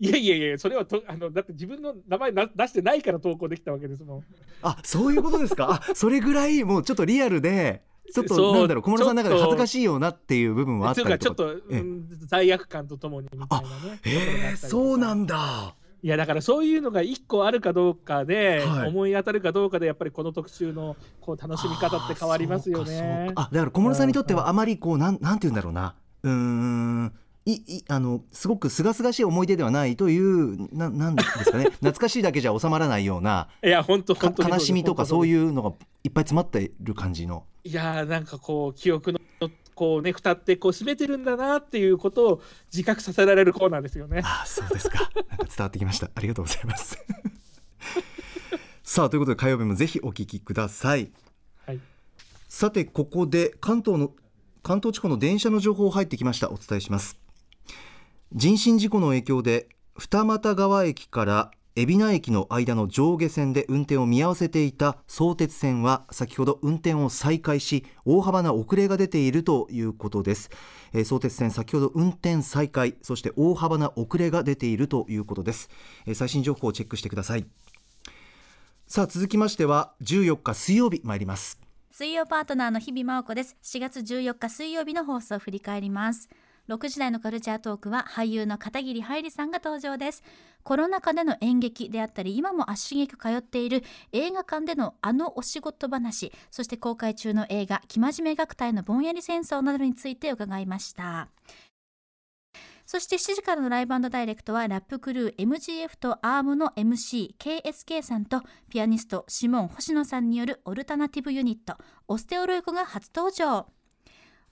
[0.00, 4.24] ういやいやいやそれはとあのだって自分の名前な出してないから投稿できたわけですもん。
[4.62, 5.82] あそういうことですか？
[5.88, 11.18] あそれぐらいもうちょっとリアルでちょっとなんだろう小室さんの中で恥ずかしいよなっていう部分はあったりとか。
[11.18, 14.00] かちょっと、罪悪感とともにみたいなね。
[14.02, 15.74] へえそうなんんだ。
[16.04, 18.88] いやだからそういうのが一個あるかどうかで、はい。
[18.88, 23.30] 思い当たるかどうかでやっぱりこの特集のこう楽しみ方って変わりますよね。
[23.36, 25.94] あだから小室さんにとってはあまりこうなんなんて言うんだろうな。
[26.24, 27.12] うーん
[27.44, 31.64] いいあのすごく清々しい思い出ではないというななんですかね。
[31.82, 35.72] 懐かしいだけじゃ収まらないようないや本当か本当に悲しみとかそうういうのが
[36.04, 37.44] いっぱい詰まってる感じの。
[37.64, 39.20] いやーなんかこう記憶の
[39.74, 44.20] こうね蓋ってこう閉めてるんだなっていうことを自覚させられるコーナーですよね。
[44.24, 45.10] あそうですか。
[45.28, 46.10] なんか伝わってきました。
[46.14, 46.96] ありがとうございます。
[48.84, 51.10] さあということで火曜日もぜひお聞きください。
[51.66, 51.80] はい。
[52.48, 54.12] さてここで関東の
[54.62, 56.50] 関東地方の電車の情報入ってきました。
[56.50, 57.18] お伝えします
[58.34, 59.68] 人身事故の影響で
[59.98, 70.50] 二俣川駅から海老名駅の間の上下線で運転を見合わせていた相鉄線は先ほど運転を再開し大幅な遅れが出ているということです、
[70.94, 75.68] えー相鉄線先ほど運転再開そして大幅な遅れが出ているということです、
[76.06, 77.44] えー最新情報をチェックしてください。
[78.86, 81.60] さあ続きましては14日水曜日参ります。
[81.90, 83.56] 水曜パートナーの日々真央子です。
[83.62, 86.30] 4月14日水曜日の放送を振り返ります。
[86.68, 90.22] 6時台のカルチャートークは俳優の片桐はいりさんが登場です。
[90.62, 101.28] コロナ禍での演劇であったり今も足しげく通っている映画館でのあのお仕事話そして公開中の映画「生真面目学隊のぼんやり戦争」などについて伺いました。
[102.84, 113.66] そして7時からのライブダイレクトはラップクルー MGF とアームの MCKSK さんとピアニストシモン星野さんによるオルタナティブユニットオステオロイコが初登場。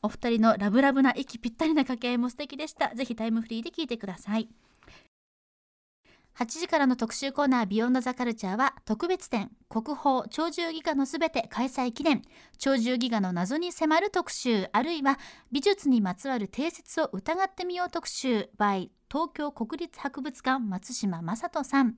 [0.02, 2.94] お二人のラブラブな息ぴったりな掛け合いも素敵でした。
[2.94, 4.48] ぜひタイムフリーで聞いてください。
[6.38, 12.22] 8時からの特集コーナービヨンドザカルチャーは特別展国宝鳥獣戯画のすべて開催記念
[12.58, 15.18] 鳥獣戯画の謎に迫る特集あるいは
[15.52, 21.96] 美術にまつわる定説を疑ってみよう特集 by 東京国立博物館松島正人さん。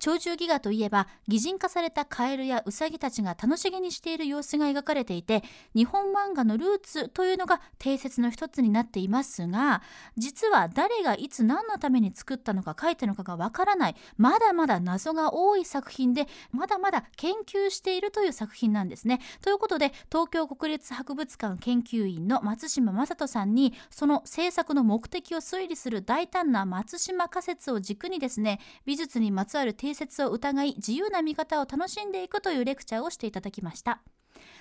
[0.00, 5.42] 鳥獣戯画といえば擬人化されたカエルやウサギたちが楽しげにしている様子が描かれていて
[5.74, 9.82] 日本漫画のルーツというのが定説の一つになっていますが
[10.16, 19.20] 実は誰がいつ何のために作ったのか書いたのかがわからないまだまだ謎が多い作品でまだまだ研究しているという作品なんですね。
[19.42, 34.00] ということで東京国立博物館研究員の松島正人さんにその制作の目的を推理する大胆な松島仮説を軸にですね美術にまつわる定説を疑い自由な見方を楽しんでいくというレクチャーをしていただきました。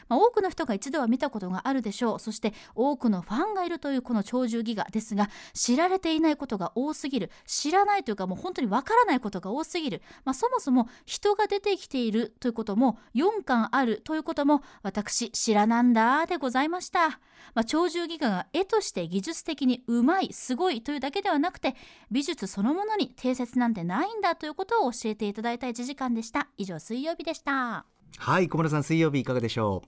[0.07, 2.19] まあ、多くの人が一度は見たことがあるでしょう。
[2.19, 7.31] そして多くのファンがいるというこの鳥獣戯画ですが知られていないことが多すぎる。
[7.45, 17.17] 知らないというかもう本当にわからないことが多すぎる、まあ、そもそも人が出てきているということも4巻あるということも私知らなんだでございました、ま
[17.61, 21.75] あ、鳥獣戯画が絵として技術的にうまいすごいというだけではなくて
[22.11, 26.47] 美術そのものに定説なんてないんだということを教えていただいた1時間でした。
[26.57, 27.98] 以上水曜日でした。
[28.17, 29.83] はい小村さん水曜日いかがでしょ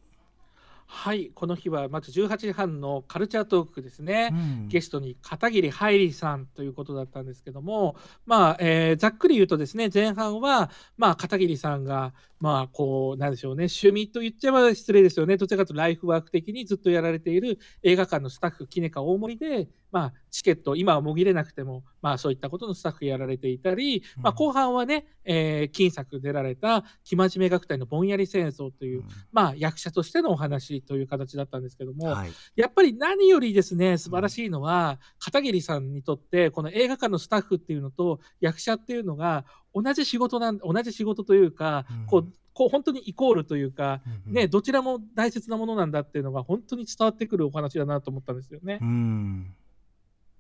[0.94, 4.30] はいこの日はまず18時半のカルチャートークですね。
[4.32, 13.66] う、うんゲストに片桐はいりさんということだったんですけども、まあえーざっくり言うとですね前半は、まあ、片桐さんがまあこうなんでしょうね。
[13.66, 15.38] 趣味と言っちゃえば失礼ですよね。
[15.38, 32.32] どちらかというとライフワーク的にずっとやられている映画館のスタッフキネカ大森で、まあ、チケット今はもぎれなくても、まあ、そういったことのスタッフやられていたり、まあ、後半はね、えー金作出られた「生真面目学隊のぼんやり戦争」という、まあ、役者としてのお話という形だったんですけども、はい。
[32.56, 42.06] やっぱり何よりですね素晴らしいのは、片桐さんにとってこの映画館のスタッフっていうのと役者っていうのが同じ仕事なん同じ仕事というか、うん。
[42.06, 48.80] こうこう本当にイコールというか、うんね、どちらも大切なものなんだっていうのが本当に伝わってくるお話だなと思ったんですよね。
[48.82, 48.86] う。
[48.86, 49.56] ん。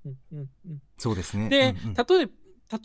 [0.05, 0.81] うんうんうん。
[0.97, 1.49] そうですね。
[1.49, 1.93] で、うんうん。
[1.93, 2.29] 例え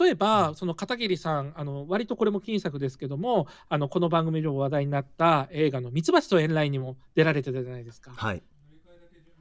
[0.01, 8.13] 例えば、その片桐さん、あの割とこれも金作ですけども、あのこの番組でも話題になった映画のミツバチと遠雷にも出られてたじゃないですか。
[8.17, 8.43] はい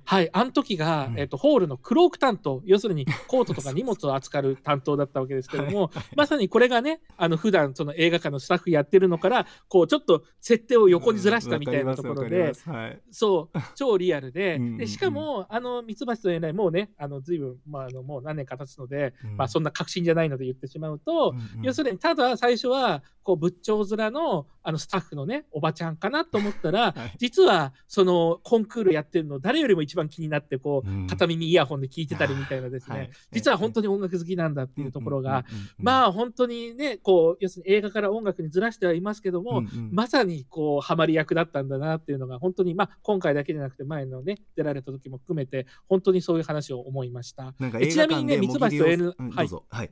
[0.05, 1.19] はい、あの時が、うん。
[1.19, 13.01] えっとホールのクローク担当、要するにコートとか 荷物を扱う担当だったわけですけども、まさにこれがね、あの普段その映画館のスタッフやってるのから、こうちょっと設定を横にずらしたみたいなところで、はい。
[13.11, 19.37] そう、超リアルで、 でしかも、あの、ミツバチと遠雷、もうね、あの、ずいぶん、まあ、あの、もう何年か経つので、うん。
[19.37, 21.65] まあ、そんな確信じゃないので言ってしまうと、うんうん。
[21.65, 27.15] 要するに、ただ最初は、こう、仏頂面の、あの、スタッフのね、おばちゃんかなと思ったら、 はい。
[27.17, 31.07] 実は、その、コンクールやってるの、誰よりも一番気になって、こう、うん。
[31.07, 33.09] 片耳イヤホンで聞いてたりみたいなですね、はい。
[33.31, 35.45] 実は本当に音楽好きなんだっていうところが、
[35.77, 47.53] まあ、本当にね、こう、要するに映画から音楽にずらしてはいますけども、まさにこうハマり役だったんだなっていうのが本当に、まあ、今回だけじゃなくて前のね出られた時も含めて本当にそういう話を思いました。
[47.59, 49.49] ちなみにねミツバチと N うんはい。
[49.69, 49.91] はい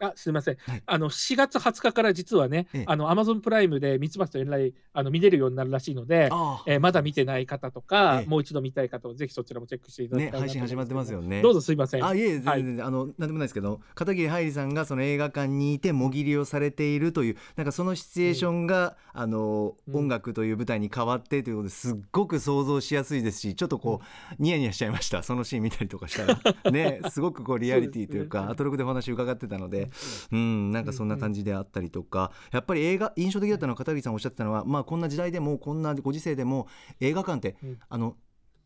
[0.00, 0.82] あすみません、はい。
[0.86, 2.84] あの4月20日から実はね、ええ。
[2.86, 8.26] あの Amazon プライムでミツバチと遠雷あの見れるようになるらしいので、あえーまだ見てない方とか、ええ。
[8.26, 11.42] もう一度見たい方はぜひそちらもチェックしていただきたいね配信始まってますよね。
[11.42, 12.04] どうぞすいません。
[12.04, 12.62] あいえ全然はい。
[12.62, 20.00] 全然、あのなんでもないですけど片桐はいりさんがその映画館にいてもぎりをされているというなんかそのシチュエーションが、あのうん。
[20.00, 25.22] 音楽という舞台に変わってということですっごく想像しやすいですしちょっとこうニヤニヤしちゃいました。
[25.22, 26.70] そのシーン見たりとかしたら。
[26.70, 28.52] ねすごくこうリアリティというか そうね。
[28.52, 29.89] アトロクでお話伺ってたので
[30.32, 30.70] うん。
[30.70, 36.66] なんかそんな感じであったりとかやっぱり映画印象的だったのは片桐さんおっしゃってたのはまあこんな時代でもこんなご時世でも
[37.00, 37.78] 映画館って、うん。
[37.88, 38.16] あの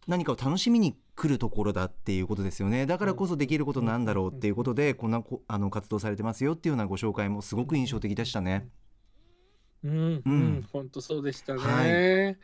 [0.07, 2.85] 何かを楽しみに来るところだっていうことですよね。
[2.85, 8.69] だからこそできることなんだろうっていうことでこんなこあの活動されてますよっていうようなご紹介もすごく印象的でしたね。
[9.83, 10.59] うん、ううん。
[10.59, 11.61] ん、本当そうでしたね。
[11.61, 12.39] はい、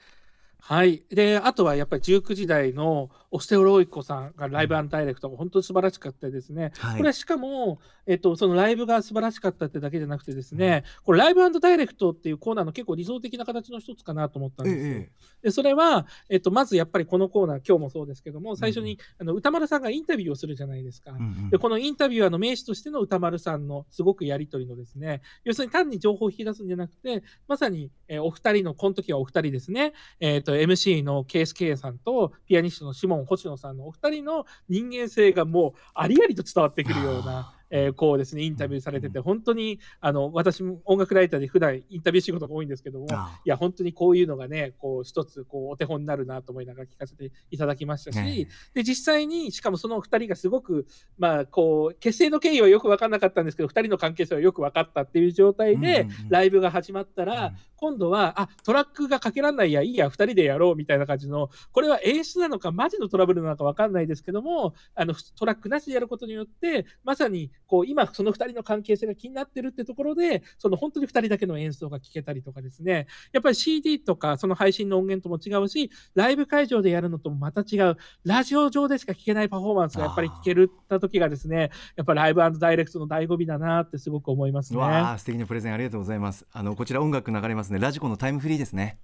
[1.11, 6.73] であとはやっぱり19時代のオステオロイコさんがライブダイレクトが本当に素晴らしかったですね。
[6.79, 14.93] はいこれはしかも、えっと、そのライブが素晴らしかったってだけじゃなくてですね、これライブダイレクトっていうコーナーの結構理想的な形の一つかなと思ったんえですよ。
[14.95, 15.11] え
[15.43, 21.13] でそれは、えっと、まずやっぱりこのコーナー今日もそうですけども最初に、あの歌丸さんがインタビューをするじゃないですか。
[21.13, 37.55] うんうんでこのインタビュアーの名手としての歌丸さんのすごくやり取りのですね要するに単に情報を引き出すんじゃなくてまさに、えーお二人のこの時はお二人ですね、えー、と MC のケースケイさんとピアニストのシモン星野さんのお二人の人間性がもうありありと伝わってくるような。
[37.71, 50.87] えーこうですねインタビューされてて本当にあの私も音楽ライターで普段インタビュー仕事が多いんですけどもあいや本当にこういうのがねこう一つこうお手本になるなと思いながら聞かせていただきましたし、ねで実際にしかもその2人がすごく
[51.19, 57.57] まあこう結成の経緯はよく分からなかったんですけど2人の関係性はよく分かったっていう状態で、ライブが始まったら、うん。
[57.81, 73.07] 今度はあトラックがかけらんないやいいや2人でやろうみたいな感じのこれは演出なのかマジのトラブルなのか分かんないですけどもあのトラックなしでやることによってまさにこう今その2人の関係性が気になってるってところでその本当に2人だけの演奏が聴けたりとかですね。
[73.33, 77.97] やっぱり CD とかその配信の音源とも違うしライブ会場でやるのともまた違う。
[78.25, 84.81] ラジオ上でしか聴けないパフォーマンスがやっぱり聴けるった時がですねやっぱライブダイレクトの醍醐味だなってすごく思いますね。
[84.81, 86.45] わあ素敵なプレゼンありがとうございます。
[86.51, 87.79] あのこちら音楽流れますね。
[87.79, 88.99] ラジコのタイムフリーですね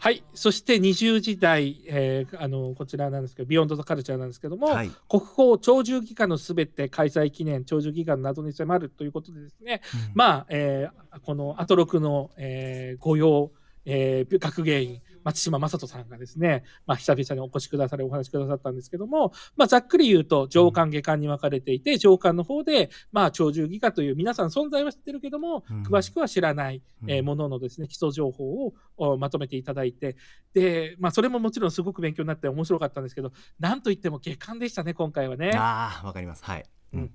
[0.00, 4.90] はい、そして20時代、えーあのこちらなんですけど、ビヨンド・ザ・カルチャーなんですけども、はい。
[5.08, 9.80] 国宝鳥獣戯画のすべて開催記念、鳥獣戯画の謎に迫るということでですね、
[10.14, 13.50] まあ、えーこのアトロクの、えー御用、
[13.86, 25.82] えー学芸員、松島正人さんがですね、まあ、久々にお越しくださりお話しくださったんですけども、まあ、ざっくり言うと上官下官に分かれていて、上官の方で、まあ、鳥獣戯画という皆さん存在は知ってるけども、うん。
[25.82, 30.16] 詳しくは知らない、えもののですね基礎情報をおまとめていただいて
[30.52, 35.52] で、まあ、それももちろんすごく勉強になって面白かったんですけどなんといっても下巻でしたね今回はね。
[35.54, 36.44] ああわかります。
[36.44, 37.10] はい、うん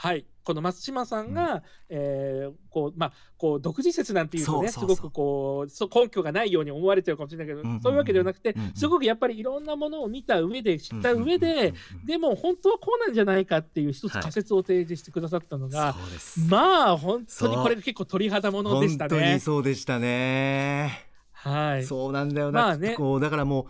[0.00, 7.82] はい、この松島さんが、えーこうまあ、こう独自説なんていうとねすごくこうそう根拠がないように思われてるかもしれないけど、うんうんうん。
[7.82, 8.74] そういうわけではなくて、うんうん。
[8.74, 12.06] すごくやっぱりいろんなものを見た上で知った上うんうんで、うんうん。
[12.06, 19.38] でも本当はこうなんじゃないかっていう一つはい仮説を提示してくださったのが、そうですまあ本当にこれ結構鳥肌ものでした本当にね。
[19.40, 21.06] そうでしたね。
[21.32, 22.94] はい、そうなんだよな、まあね。
[22.94, 23.66] こうだからも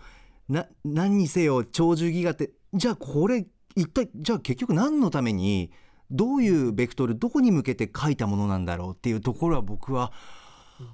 [0.49, 5.71] うな何にせよ鳥獣戯画ってじゃあこれ一体じゃあ結局何のために
[6.11, 10.11] どういうベクトルどこに向けて書いたものなんだろうっていうところは僕は、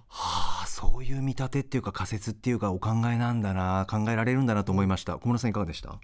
[0.07, 5.17] はあそういう見立てっていうか仮説っていうかお考えなんだな考えられるんだなと思いました。
[5.19, 5.99] 小室さんいかがでした？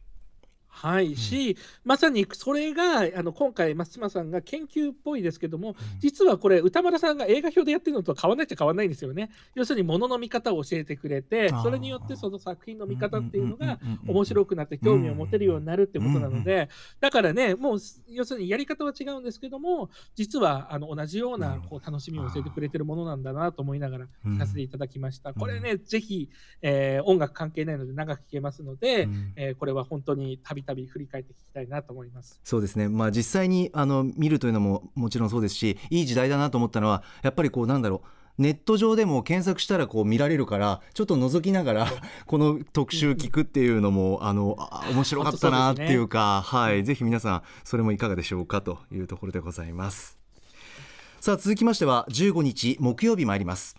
[0.71, 1.15] はい。
[1.15, 16.69] し、まさにそれがあの今回松島さんが研究っぽいですけども、実はこれ歌丸さんが映画表でやってるのと変わらないっちゃ変わらないんですよね要するにものの見方を教えてくれてそれによってその作品の見方っていうのがうんうんうんうん面白くなって興味を持てるようになるってことなので
[16.99, 24.35] だからねもう要するにやり方は違うんですけども実はあの同じようなこう楽しみを教えてくれてるものなんだなと思いながらうん。
[24.35, 25.33] 聞かせていただきました、ん。
[25.33, 26.29] これねぜひ、
[26.61, 29.33] えー音楽関係ないので長く聴けますので、うん。
[29.35, 32.39] えーこれは本当にたびたび振り返って聞きたいなと思います。
[32.43, 38.07] そうですね、まあ、実際にあの見るというのももちろんそうですしいい時代だなと思ったのはやっぱりこうなんだろう。
[38.37, 41.87] ネット上でも検索したらこう見られるからちょっと覗きながら
[42.25, 46.83] この特集聞くっていうのもあのあ面白かったなっていうかはい。
[46.83, 50.21] ぜひ皆さんそれもいかがでしょうかというところでございます。
[51.19, 53.75] さあ続きましては15日木曜日参ります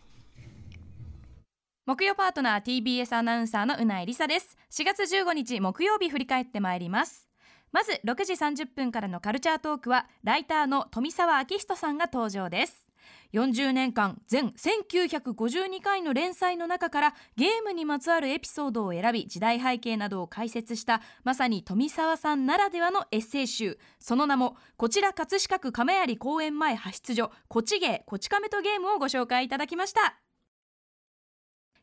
[1.85, 4.57] 木曜パートナー TBS アナウンサーのうないりさです。
[4.71, 7.29] 4月15日木曜日振り返ってまいります。
[7.73, 12.87] まず6時30分からのカルチャートークはライターの富澤明人さんが登場です。
[13.33, 23.81] 40年間全1952回の連載の中からゲームにまつわるエピソードを選び時代背景などを解説したまさに富澤さんならではのエッセイ集。
[23.99, 30.22] その名もこちら葛飾区亀有公園前派出所こちゲーこち亀とゲームをご紹介いただきました。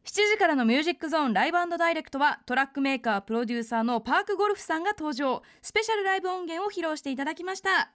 [0.06, 5.44] 7時からのミュージックゾーンライブダイレクトはトラックメーカープロデューサーの PARKGOLF さんが登場。
[5.62, 7.92] スペシャルライブ音源を披露していただきました。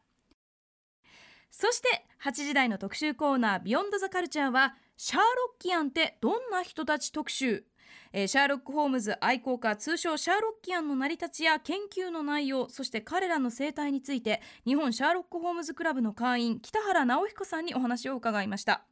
[1.50, 5.26] そして8時台の特集コーナービヨンドザカルチャーはシャーロ
[5.58, 7.64] ッキアンってどんな人たち特集？
[8.12, 18.84] えーシャーロック・ホームズ愛好家通称シャーロッキアンの成り立ちや研究の内容そして彼らの生態について日本シャーロック・ホームズクラブの会員北原直彦さんにお話を伺いました。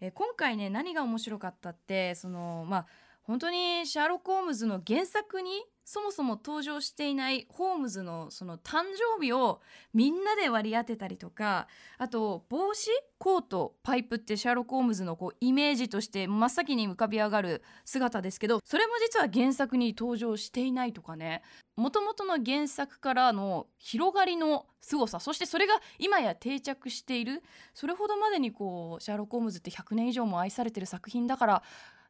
[0.00, 2.86] えー今回ね何が面白かったってそのまあ
[3.22, 5.50] 本当にシャーロック・ホームズの原作に
[5.84, 9.60] そもそも登場していないホームズのその誕生日を
[9.92, 11.68] みんなで割り当てたりとか
[11.98, 21.42] あと帽子コートパイプってシャーロック・ホームズのこうイメージとして真っ先に浮かび上がる姿ですけどそれも実は原作に登場していないとかね。
[21.76, 27.42] もともとの原作からの広がりの凄さそしてそれが今や定着している
[27.74, 31.62] それほどまでにこうシャーロック・ホームズって100年以上も愛されてる作品だから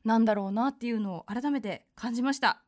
[0.05, 2.63] なんだろうなっていうのを改めて感じました。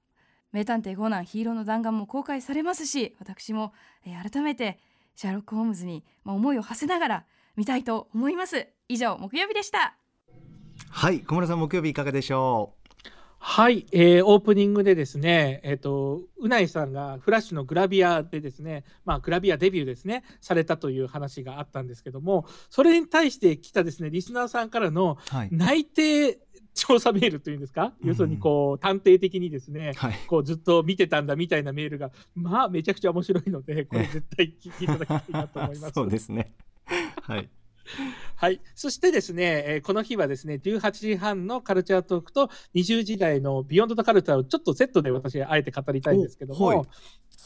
[0.56, 3.74] 名探偵コナンヒーローの弾丸も公開されますし私も、
[4.06, 4.78] えー改めて
[5.14, 7.24] シャーロック・ホームズに、まあ、思いを馳せながら
[7.56, 8.68] 見たいと思います。
[8.88, 9.96] 以上木曜日でした。
[10.90, 12.74] はい小村さん木曜日いかがでしょ
[13.38, 26.38] はい、えーオープニングでですね、えっ、と、うないさんがフラッシュのグラビアでですね、まあ、グラビアデビューですね、されたという話があったんですけども、それに対して来たですね、リスナーさんからのうはい、内定
[26.76, 30.18] 調査メールというんですか、要するにこう、探偵的にですね、はい。
[30.26, 35.92] こうずっと見てたんだみたいなメールが、まあ、めちゃくちゃ面白いので、これ絶対聞いていただきたいなと思います。
[35.96, 36.54] そうですね。
[37.22, 37.48] はい
[38.36, 38.60] はい。
[38.74, 46.84] そしてですね、えーこの日はですね、18時半のカルチャートークと20時台のビヨンド・ザ・カルチャーをちょっとセットで私、あえて語りたいんですけども、おは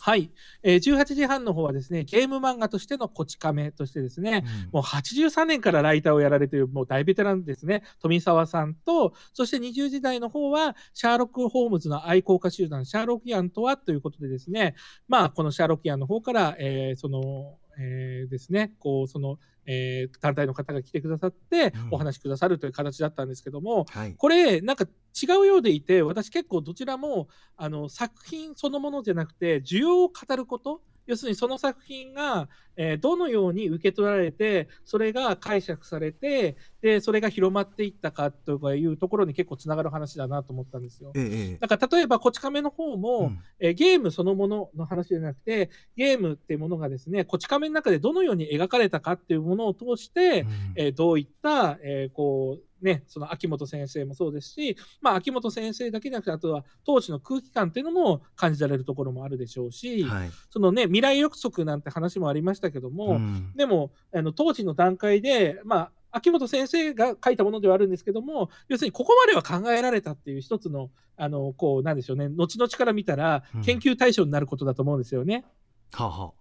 [0.00, 0.22] はい。
[0.22, 0.30] い、
[0.62, 14.74] えー18時半の方はですね、ゲーム漫画としてのこち亀としてですね、もう83年からライターをやられているもう大ベテランですね、富澤さんと、そして20時代の方は、シャーロック・ホームズの愛好家集団、シャーロキアンとはということでですね、
[15.06, 19.38] まあ、このシャーロキアンの方から、えーその、えーですね、こう、その、
[19.70, 24.14] えー団体の方が来てくださってうん、お話しくださるという形だったんですけども、はい。
[24.16, 24.86] これ、なんか
[25.20, 41.12] 違うようでいて、私結構どちらも、あの、作品そのものじゃなくて、需要を語ること、要するにその作品が、えーどのように受け取られて、それが解釈されて、で、それが広まっていったかとかいうところに結構つながる話だなと思ったんですよ。
[41.14, 41.58] ええええ。
[41.58, 43.38] だから例えば、こち亀の方も、うん。
[43.58, 50.48] えーゲームそのものの話じゃなくて、ゲームっていうものがですね、こち亀の中でどのように描かれたかっていうものを通して、うん。
[50.76, 60.30] えーどういった、えーこうね、その秋元先生もそうですし、まあ、秋元先生だけじゃなくて、あとは当時の空気感っていうのも感じられるところもあるでしょうし、はい。
[60.50, 63.52] そのね、未来予測なんて話もありましたけども、うん。
[63.54, 75.44] でも、あの当時の段階で、まあ、秋元先生が書いたものではあるんですけども、要するにここまでは考えられたっていう一つの、あの、こう、なんでしょうね、後々から見たらうん、研究対象になることだと思うんですよね。
[75.92, 76.32] はあは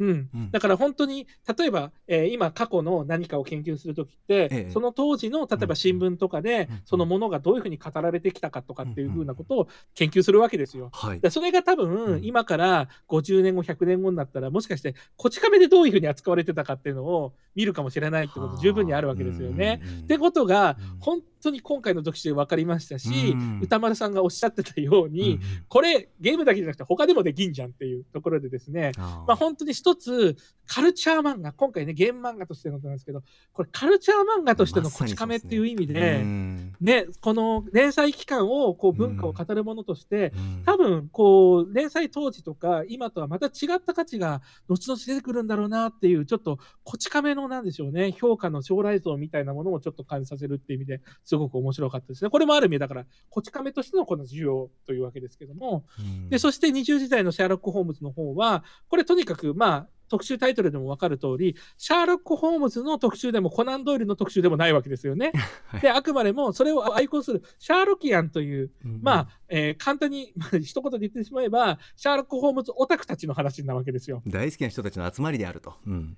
[0.00, 0.28] うん。
[0.34, 0.50] うん。
[0.50, 1.26] だから本当に、
[1.56, 4.70] 例えば、えー今、過去の何かを研究するときって、ええ。
[4.70, 6.74] その当時の、例えば新聞とかで、うん。
[6.74, 6.80] うん。
[6.84, 10.90] そのものがどういうふうに語られてきたかとかっていうふうなことを研究するわけですよ。
[10.92, 12.24] あはそれが多う分、ん。
[12.24, 19.82] 今から50年後、100年後になったら、もしかして、こち亀でどういうふうに扱われてたかっていうのを見るかもしれないってこと、十分にあるわけですよね。
[20.04, 23.60] ってことがうん、本当に今回の特集で分かりましたし、うん。
[23.62, 25.40] 歌丸さんがおっしゃってたように、うん。
[25.68, 29.02] これ、ゲームだけじゃなくて、他でもできんじゃんっていうところでですね、あー。
[29.26, 30.36] まあ、本当に一つ、
[30.70, 36.72] カルチャー漫画、今回ね、ゲーム漫画としてのことなんですけど、これ、カルチャー漫画としてのこち亀っていう意味で、うん。
[36.80, 40.62] ね、この連載期間を、こう、文化を語るものとして、うん。
[40.64, 52.30] 多分、こう、連載当時とか、今とはまた違った価値が、後々出てくるんだろうなっていう、ちょっと、こち亀の、なんでしょうね、評価の将来像みたいなものをちょっと感じさせるっていう意味ですごく面白かったですね。
[52.30, 56.28] これもある意味、だから、こち亀としてのこの需要というわけですけども、うん。
[56.28, 65.32] で、そして20時代のシャーロック・ホームズの方は、これとにかく、まあ、特集タイトルでも分かる通り、シャーロック・ホームズの特集でもコナン・ドイルの特集でもないわけですよね。
[65.68, 74.22] はいで、あくまでもそれを愛好するシャーロキアンという、うんまあ、えー簡単に、 まあ一言で言ってしまえば、シャーロック・ホームズオタクたちの話なわけですよ。
[74.26, 76.16] 大好きな人たちの集まりであると、うん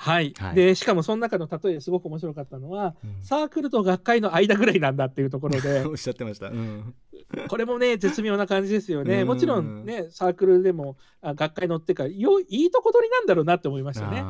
[0.00, 0.32] はい。
[0.38, 6.94] はいで、しかもその中の例えですごく面白かったのは、うんサークルと学会の間ぐらいなんだっていうところで、 おっしゃってました、うん
[7.48, 9.22] これもね、絶妙な感じですよね。
[9.22, 14.22] うんもちろんね、サークルでも、あ学会乗ってから、よいいとこ取りなんだろうなって思いましたね。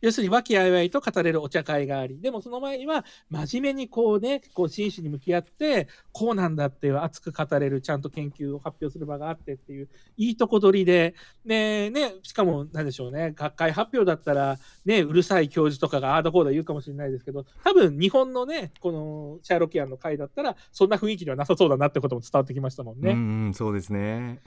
[0.00, 23.10] 要するに和気あいあいと語れるお茶会があり、でもその前には真面目にこうね、こう真摯に向き合って、こうなんだっていう熱く語れる、ちゃんと研究を発表する場があってっていう、いいとこ取りで、ねね、しかもなんでしょうね、学会発表だったら、ね、うるさい教授とかがああだこうだ言うかもしれないですけど、多分日本のね、このシャーロキアンの会だったら、そんな雰囲気ではなさそうだなってことも伝わってきましたもんね。
[23.10, 24.40] うんそうですね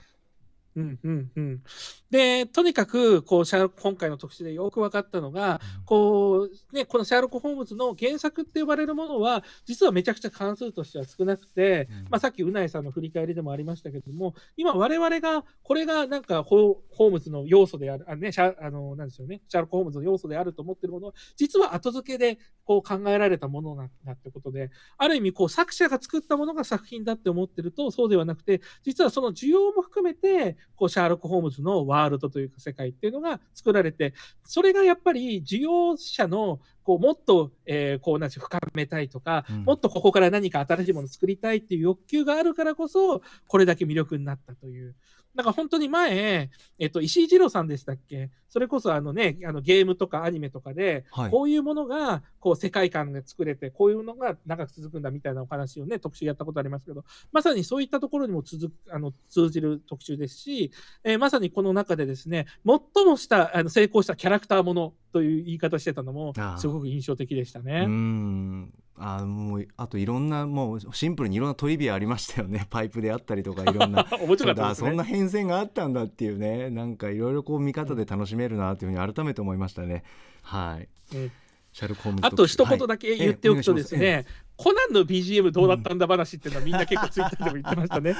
[0.76, 1.62] うんうんうん、
[2.10, 12.04] でとにかくこうシャーロック今回の特集でよく分かったのが、こうね、このシャーロック・ホームズの原作って呼ばれるものは実はめちゃくちゃ関数としては少なくて、うん。
[12.04, 19.42] まあ、さっきうないさんの振り返りでもありましたけども今我々がこれがなんかホホームズの要素であるあ、ね、シャあのなんでしょうね。
[19.48, 44.94] シャーロック・ホームズの要素であると思ってるものは実は後付けでこう考えられたものなんだってことである意味こう作者が作ったものが作品だって思ってるとそうではなくて実はその需要も含めてこうシャーロック・ホームズのワールドというか世界っていうのが作られてそれがやっぱり需要者のこうもっと、えーこうなんていう深めたいとか、うんもっとここから何か新しいものを作りたいっていう欲求があるからこそこれだけ魅力になったという。
[45.34, 48.30] だから本当に前、えっと、石井二郎さんでしたっけ？
[48.50, 51.30] それこそあのね、あのゲームとかアニメとかで、はい。
[51.30, 60.70] こういうものがこう世界観が作れて、こういうのが長く続くんだみたいなお話をね、特集やったことありますけど、まさにそういったところにも続くあの通じる特集ですし、
[61.02, 67.86] えーまさにこの中でですね、最もしたあの成功したキャラクターものという言い方してたのもすごく印象的でしたうね。
[67.86, 72.66] んあもうあといろんなもうシンプルにいろんなトリビアありましたよね。
[72.70, 74.06] パイプであったりとか いろんな。
[74.20, 74.74] 面白かね。
[74.74, 76.70] そんな変遷があったんだっていうね。
[76.70, 80.04] なんかいろいろこう見方で楽しめるなっていうふうに改めて思いましたね。
[80.42, 80.88] はい。
[81.16, 81.32] うん
[81.72, 88.14] シャーロックホームズあと一言はいだけ言っておくとですね、ええコナンの BGM どうだったんだ話っていうのはみんな結構ツイッターでも言ってましたね。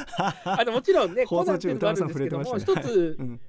[0.45, 3.41] あのもちろんね、コ 放ナンっていうのもあるんですけども、一つうん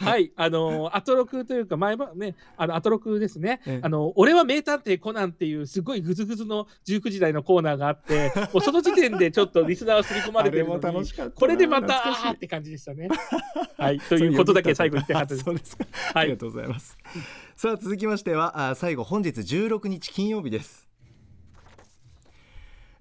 [0.00, 3.60] はい、あの、アトロクというか、前ばね、あの、アトロクですね。
[3.66, 3.80] ええ。
[3.82, 11.30] あの、俺は名探偵コナンっていう、すごいグズグズの19時代のコーナーがあって、 もうその時点でちょっとリスナーは刷り込まれてるのにしかったな。
[11.32, 13.08] これでまた、あーって感じでしたね。
[13.76, 15.44] はい、ということだけ最後言ってなかったです。
[15.44, 15.54] そう。
[15.54, 15.84] ですか、
[16.14, 16.22] はい。
[16.22, 16.96] ありがとうございます。
[17.56, 20.88] さあ続きましてはあ最後本日16日金曜日です。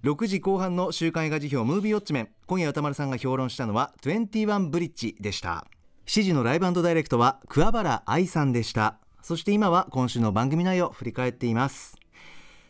[0.03, 2.29] 6時後半の週刊映画辞表ムービーウォッチメン。
[2.45, 5.65] 今夜歌丸さんが評論したのは21ブリッジでした
[6.09, 8.97] 7時のライブダイレクトは桑原愛さんでした。
[9.21, 11.97] そして今は今週の番組内容を振り返っています。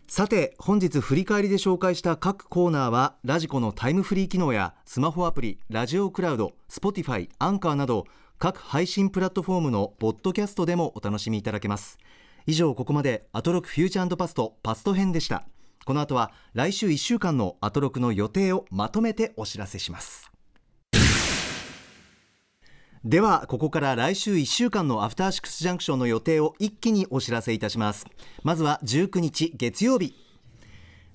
[0.10, 8.08] さて本日振り返りで紹介した各コーナーはラジコのタイムフリー機能やスマホアプリラジオクラウド Spotify アンカーなど
[8.40, 11.98] 各配信プラットフォームのポッドキャストでもお楽しみいただけます。
[12.46, 15.46] 以上ここまでアトロクフューチャーパストパスト編でした。
[15.86, 20.29] この後は来週1週間のアトロクの予定をまとめてお知らせします。
[23.06, 28.06] ではここから来週1週間のアフターシックスジャンクションの予定を一気にお知らせいたします。
[28.44, 30.14] まずは19日月曜日。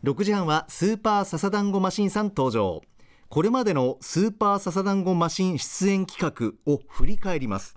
[0.03, 2.81] 6時半はスーパーササダンゴマシンさん登場。
[3.29, 7.77] これまでのスーパーササダンゴマシン出演企画を振り返ります。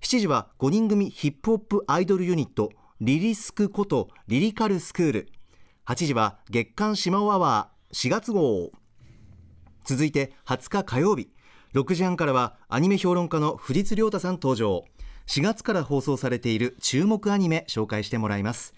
[0.00, 2.70] 7時は5人組ヒップホップアイドルユニット
[3.00, 5.28] リリスクことリリカルスクール。
[5.86, 8.72] 8時は月刊シマオアワー4月号。
[9.84, 11.35] 続いて20日火曜日。
[11.76, 14.86] 6時半からはアニメ評論家の藤津亮太さん登場。
[15.26, 18.72] 4月から放送されている注目アニメ紹介してもらいます。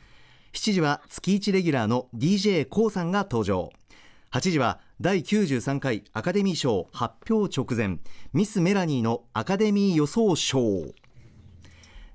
[0.52, 3.70] 7時は月1レギュラーの d j k o さんが登場。
[4.32, 8.00] 8時は第93回アカデミー賞発表直前。
[8.32, 10.58] ミス・メラニーのアカデミー予想ショー。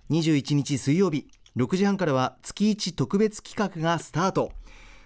[0.09, 4.51] 21日水曜日6時半からは月1特別企画がスタート。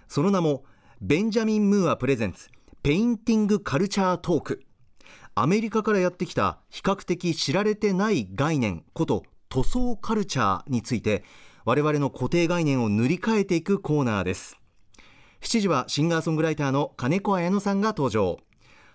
[0.07, 0.63] その名も
[1.01, 2.49] ベンジャミン・ムーアプレゼンツ
[2.81, 4.66] ペインティングカルチャートーク。
[5.39, 11.23] アメリカからやってきた比較的知られてない概念こと塗装カルチャーについて
[11.63, 14.57] 我々の固定概念を塗り替えていくコーナーです。
[15.41, 18.39] 7時はシンガーソングライターの金子綾乃さんが登場。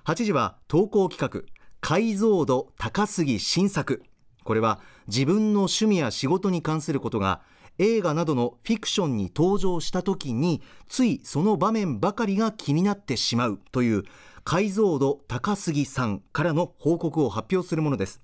[0.05, 1.49] 8時は投稿企画
[1.81, 4.03] 解像度高すぎ新作。
[4.43, 7.43] これは自分の趣味や仕事に関することが
[7.79, 14.03] 映画などのフィクションに登場した時についその場面ばかりが気になってしまうという
[14.45, 18.21] 解像度高すぎさんからの報告を発表するものです。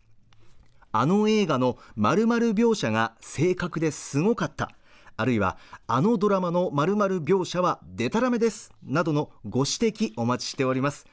[0.91, 4.71] あの映画の〇〇描写が正確ですごかった。
[5.17, 8.73] あるいはあのドラマの〇〇描写はデタラメです。
[8.83, 11.07] などのご指摘お待ちしております。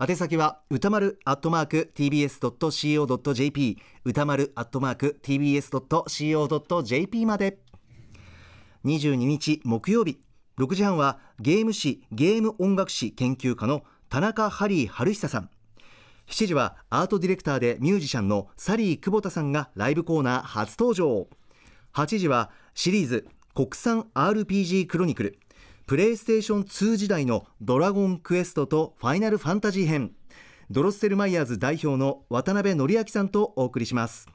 [0.00, 5.66] 宛先は歌丸アットマーク tbs.co.jp 歌丸アットマーク tbs.co.jp
[7.26, 7.58] まで。
[8.84, 10.18] 22日木曜日
[10.58, 15.48] 6時半はゲーム誌ゲーム音楽誌研究家の田中ハリー春久さん。
[16.28, 21.28] 7時はアートディレクターでミュージシャンのサリー久保田さんがライブコーナー初登場。
[21.94, 25.38] 8時はシリーズ国産 RPG クロニクル。
[25.86, 30.12] プレイステーション2時代のドラゴンクエストとファイナルファンタジー編。
[30.70, 34.28] ドロッセルマイヤーズ代表の渡辺則明さんとお送りします。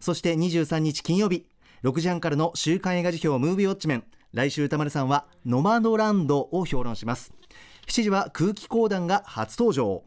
[0.00, 1.46] そして23日金曜日
[1.84, 4.04] 6時半からの週刊映画辞表ムービーウォッチメン。
[4.32, 7.32] 来週歌丸さんはノマドランドを評論します。
[7.86, 10.04] 7時は空気講談が初登場。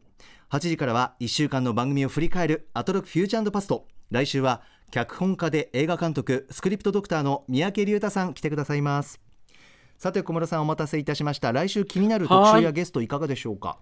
[0.49, 3.86] 8時からは1週間の番組を振り返るアトロクフューチャーパスト。
[4.11, 4.61] 来週は
[4.91, 9.19] 脚本家で映画監督スクリプトドクターの三宅龍太さん来てくださいます。
[9.97, 11.51] さて小室さんお待たせいたしました。
[11.51, 13.78] 来週気になる特集やゲストいかがでしょうか？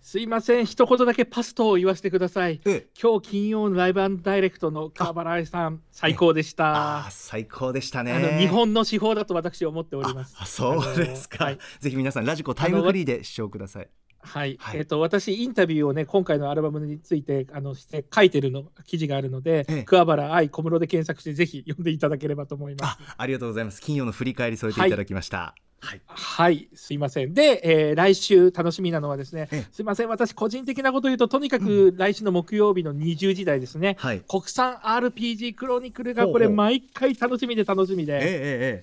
[0.00, 2.60] すいません一言だけパストを言わせてください。
[2.64, 2.86] ええ。
[3.00, 7.00] 今日金曜のライブダイレクトの川原愛さん最高でした。
[7.00, 8.38] あー最高でしたね。
[8.40, 10.36] 日本の手法だと私は思っております。
[10.38, 11.58] あそうですか、はい。
[11.80, 13.88] ぜひ皆さんラジコタイムフリーで視聴ください
[14.22, 14.78] はい、はい。
[14.78, 19.82] えっ、と私インタビューをね今回のアルバムについてあのして書いてるの記事があるので、ええ。
[19.84, 22.98] 桑原愛小室で検索してぜひ 読んでいただければと思います。
[23.06, 23.14] あ。
[23.18, 23.80] ありがとうございます。
[23.80, 24.90] 金曜の振り返り添えてい。
[24.90, 25.54] ただきました。
[25.82, 27.32] はい、はい、すいません。
[27.32, 34.22] で、えー来週楽しみなのはですねええ、すいません、私個人的なこと言うと、とにかく来週の木曜日の20時台ですね、はい。
[34.28, 38.20] 国産 RPG クロニクルがこれ毎回楽しみで楽しみええで、え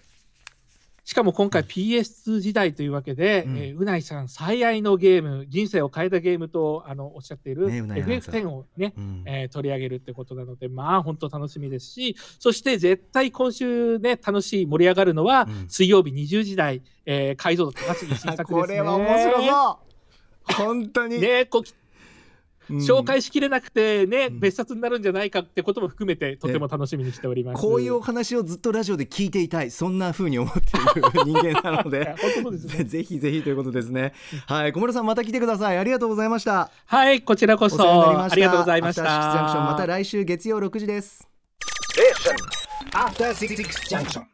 [0.03, 0.06] え
[1.07, 3.57] しかも今回 PS2 時代というわけで、うん。
[3.57, 9.23] えーうないさん最愛のゲーム、人生を変えたゲームとあのおっしゃっているねうないアナウンサー FF10 をね、ええうん。
[9.25, 15.69] えー取り上げるってことなので、まあ本当楽しみですし、そして絶対今週ね、楽しい、盛り上がるのは、うん。
[15.69, 18.59] 水曜日20時台、えー解像度高すぎ新作ですね。
[18.59, 19.79] これは面白そ
[20.51, 20.53] う。
[20.55, 21.86] 本当に、ねこううん
[22.69, 24.39] 紹介しきれなくてね、うん。
[24.39, 27.61] 別冊になるんじゃないかってことも含めて、とても楽しみにしております。
[27.61, 32.15] こういうお話をずっとラジオで聞いていたいそんな風に思っている人間なので
[32.77, 32.83] ね。
[32.83, 34.13] ぜひぜひということですね。
[34.45, 35.77] はい小室さんまた来てください。
[35.77, 36.71] ありがとうございました。
[36.85, 38.33] はい、こちらこおそ世話になりました。
[38.33, 38.95] ありがとうございまし
[42.93, 44.25] アフターシックスジャンクション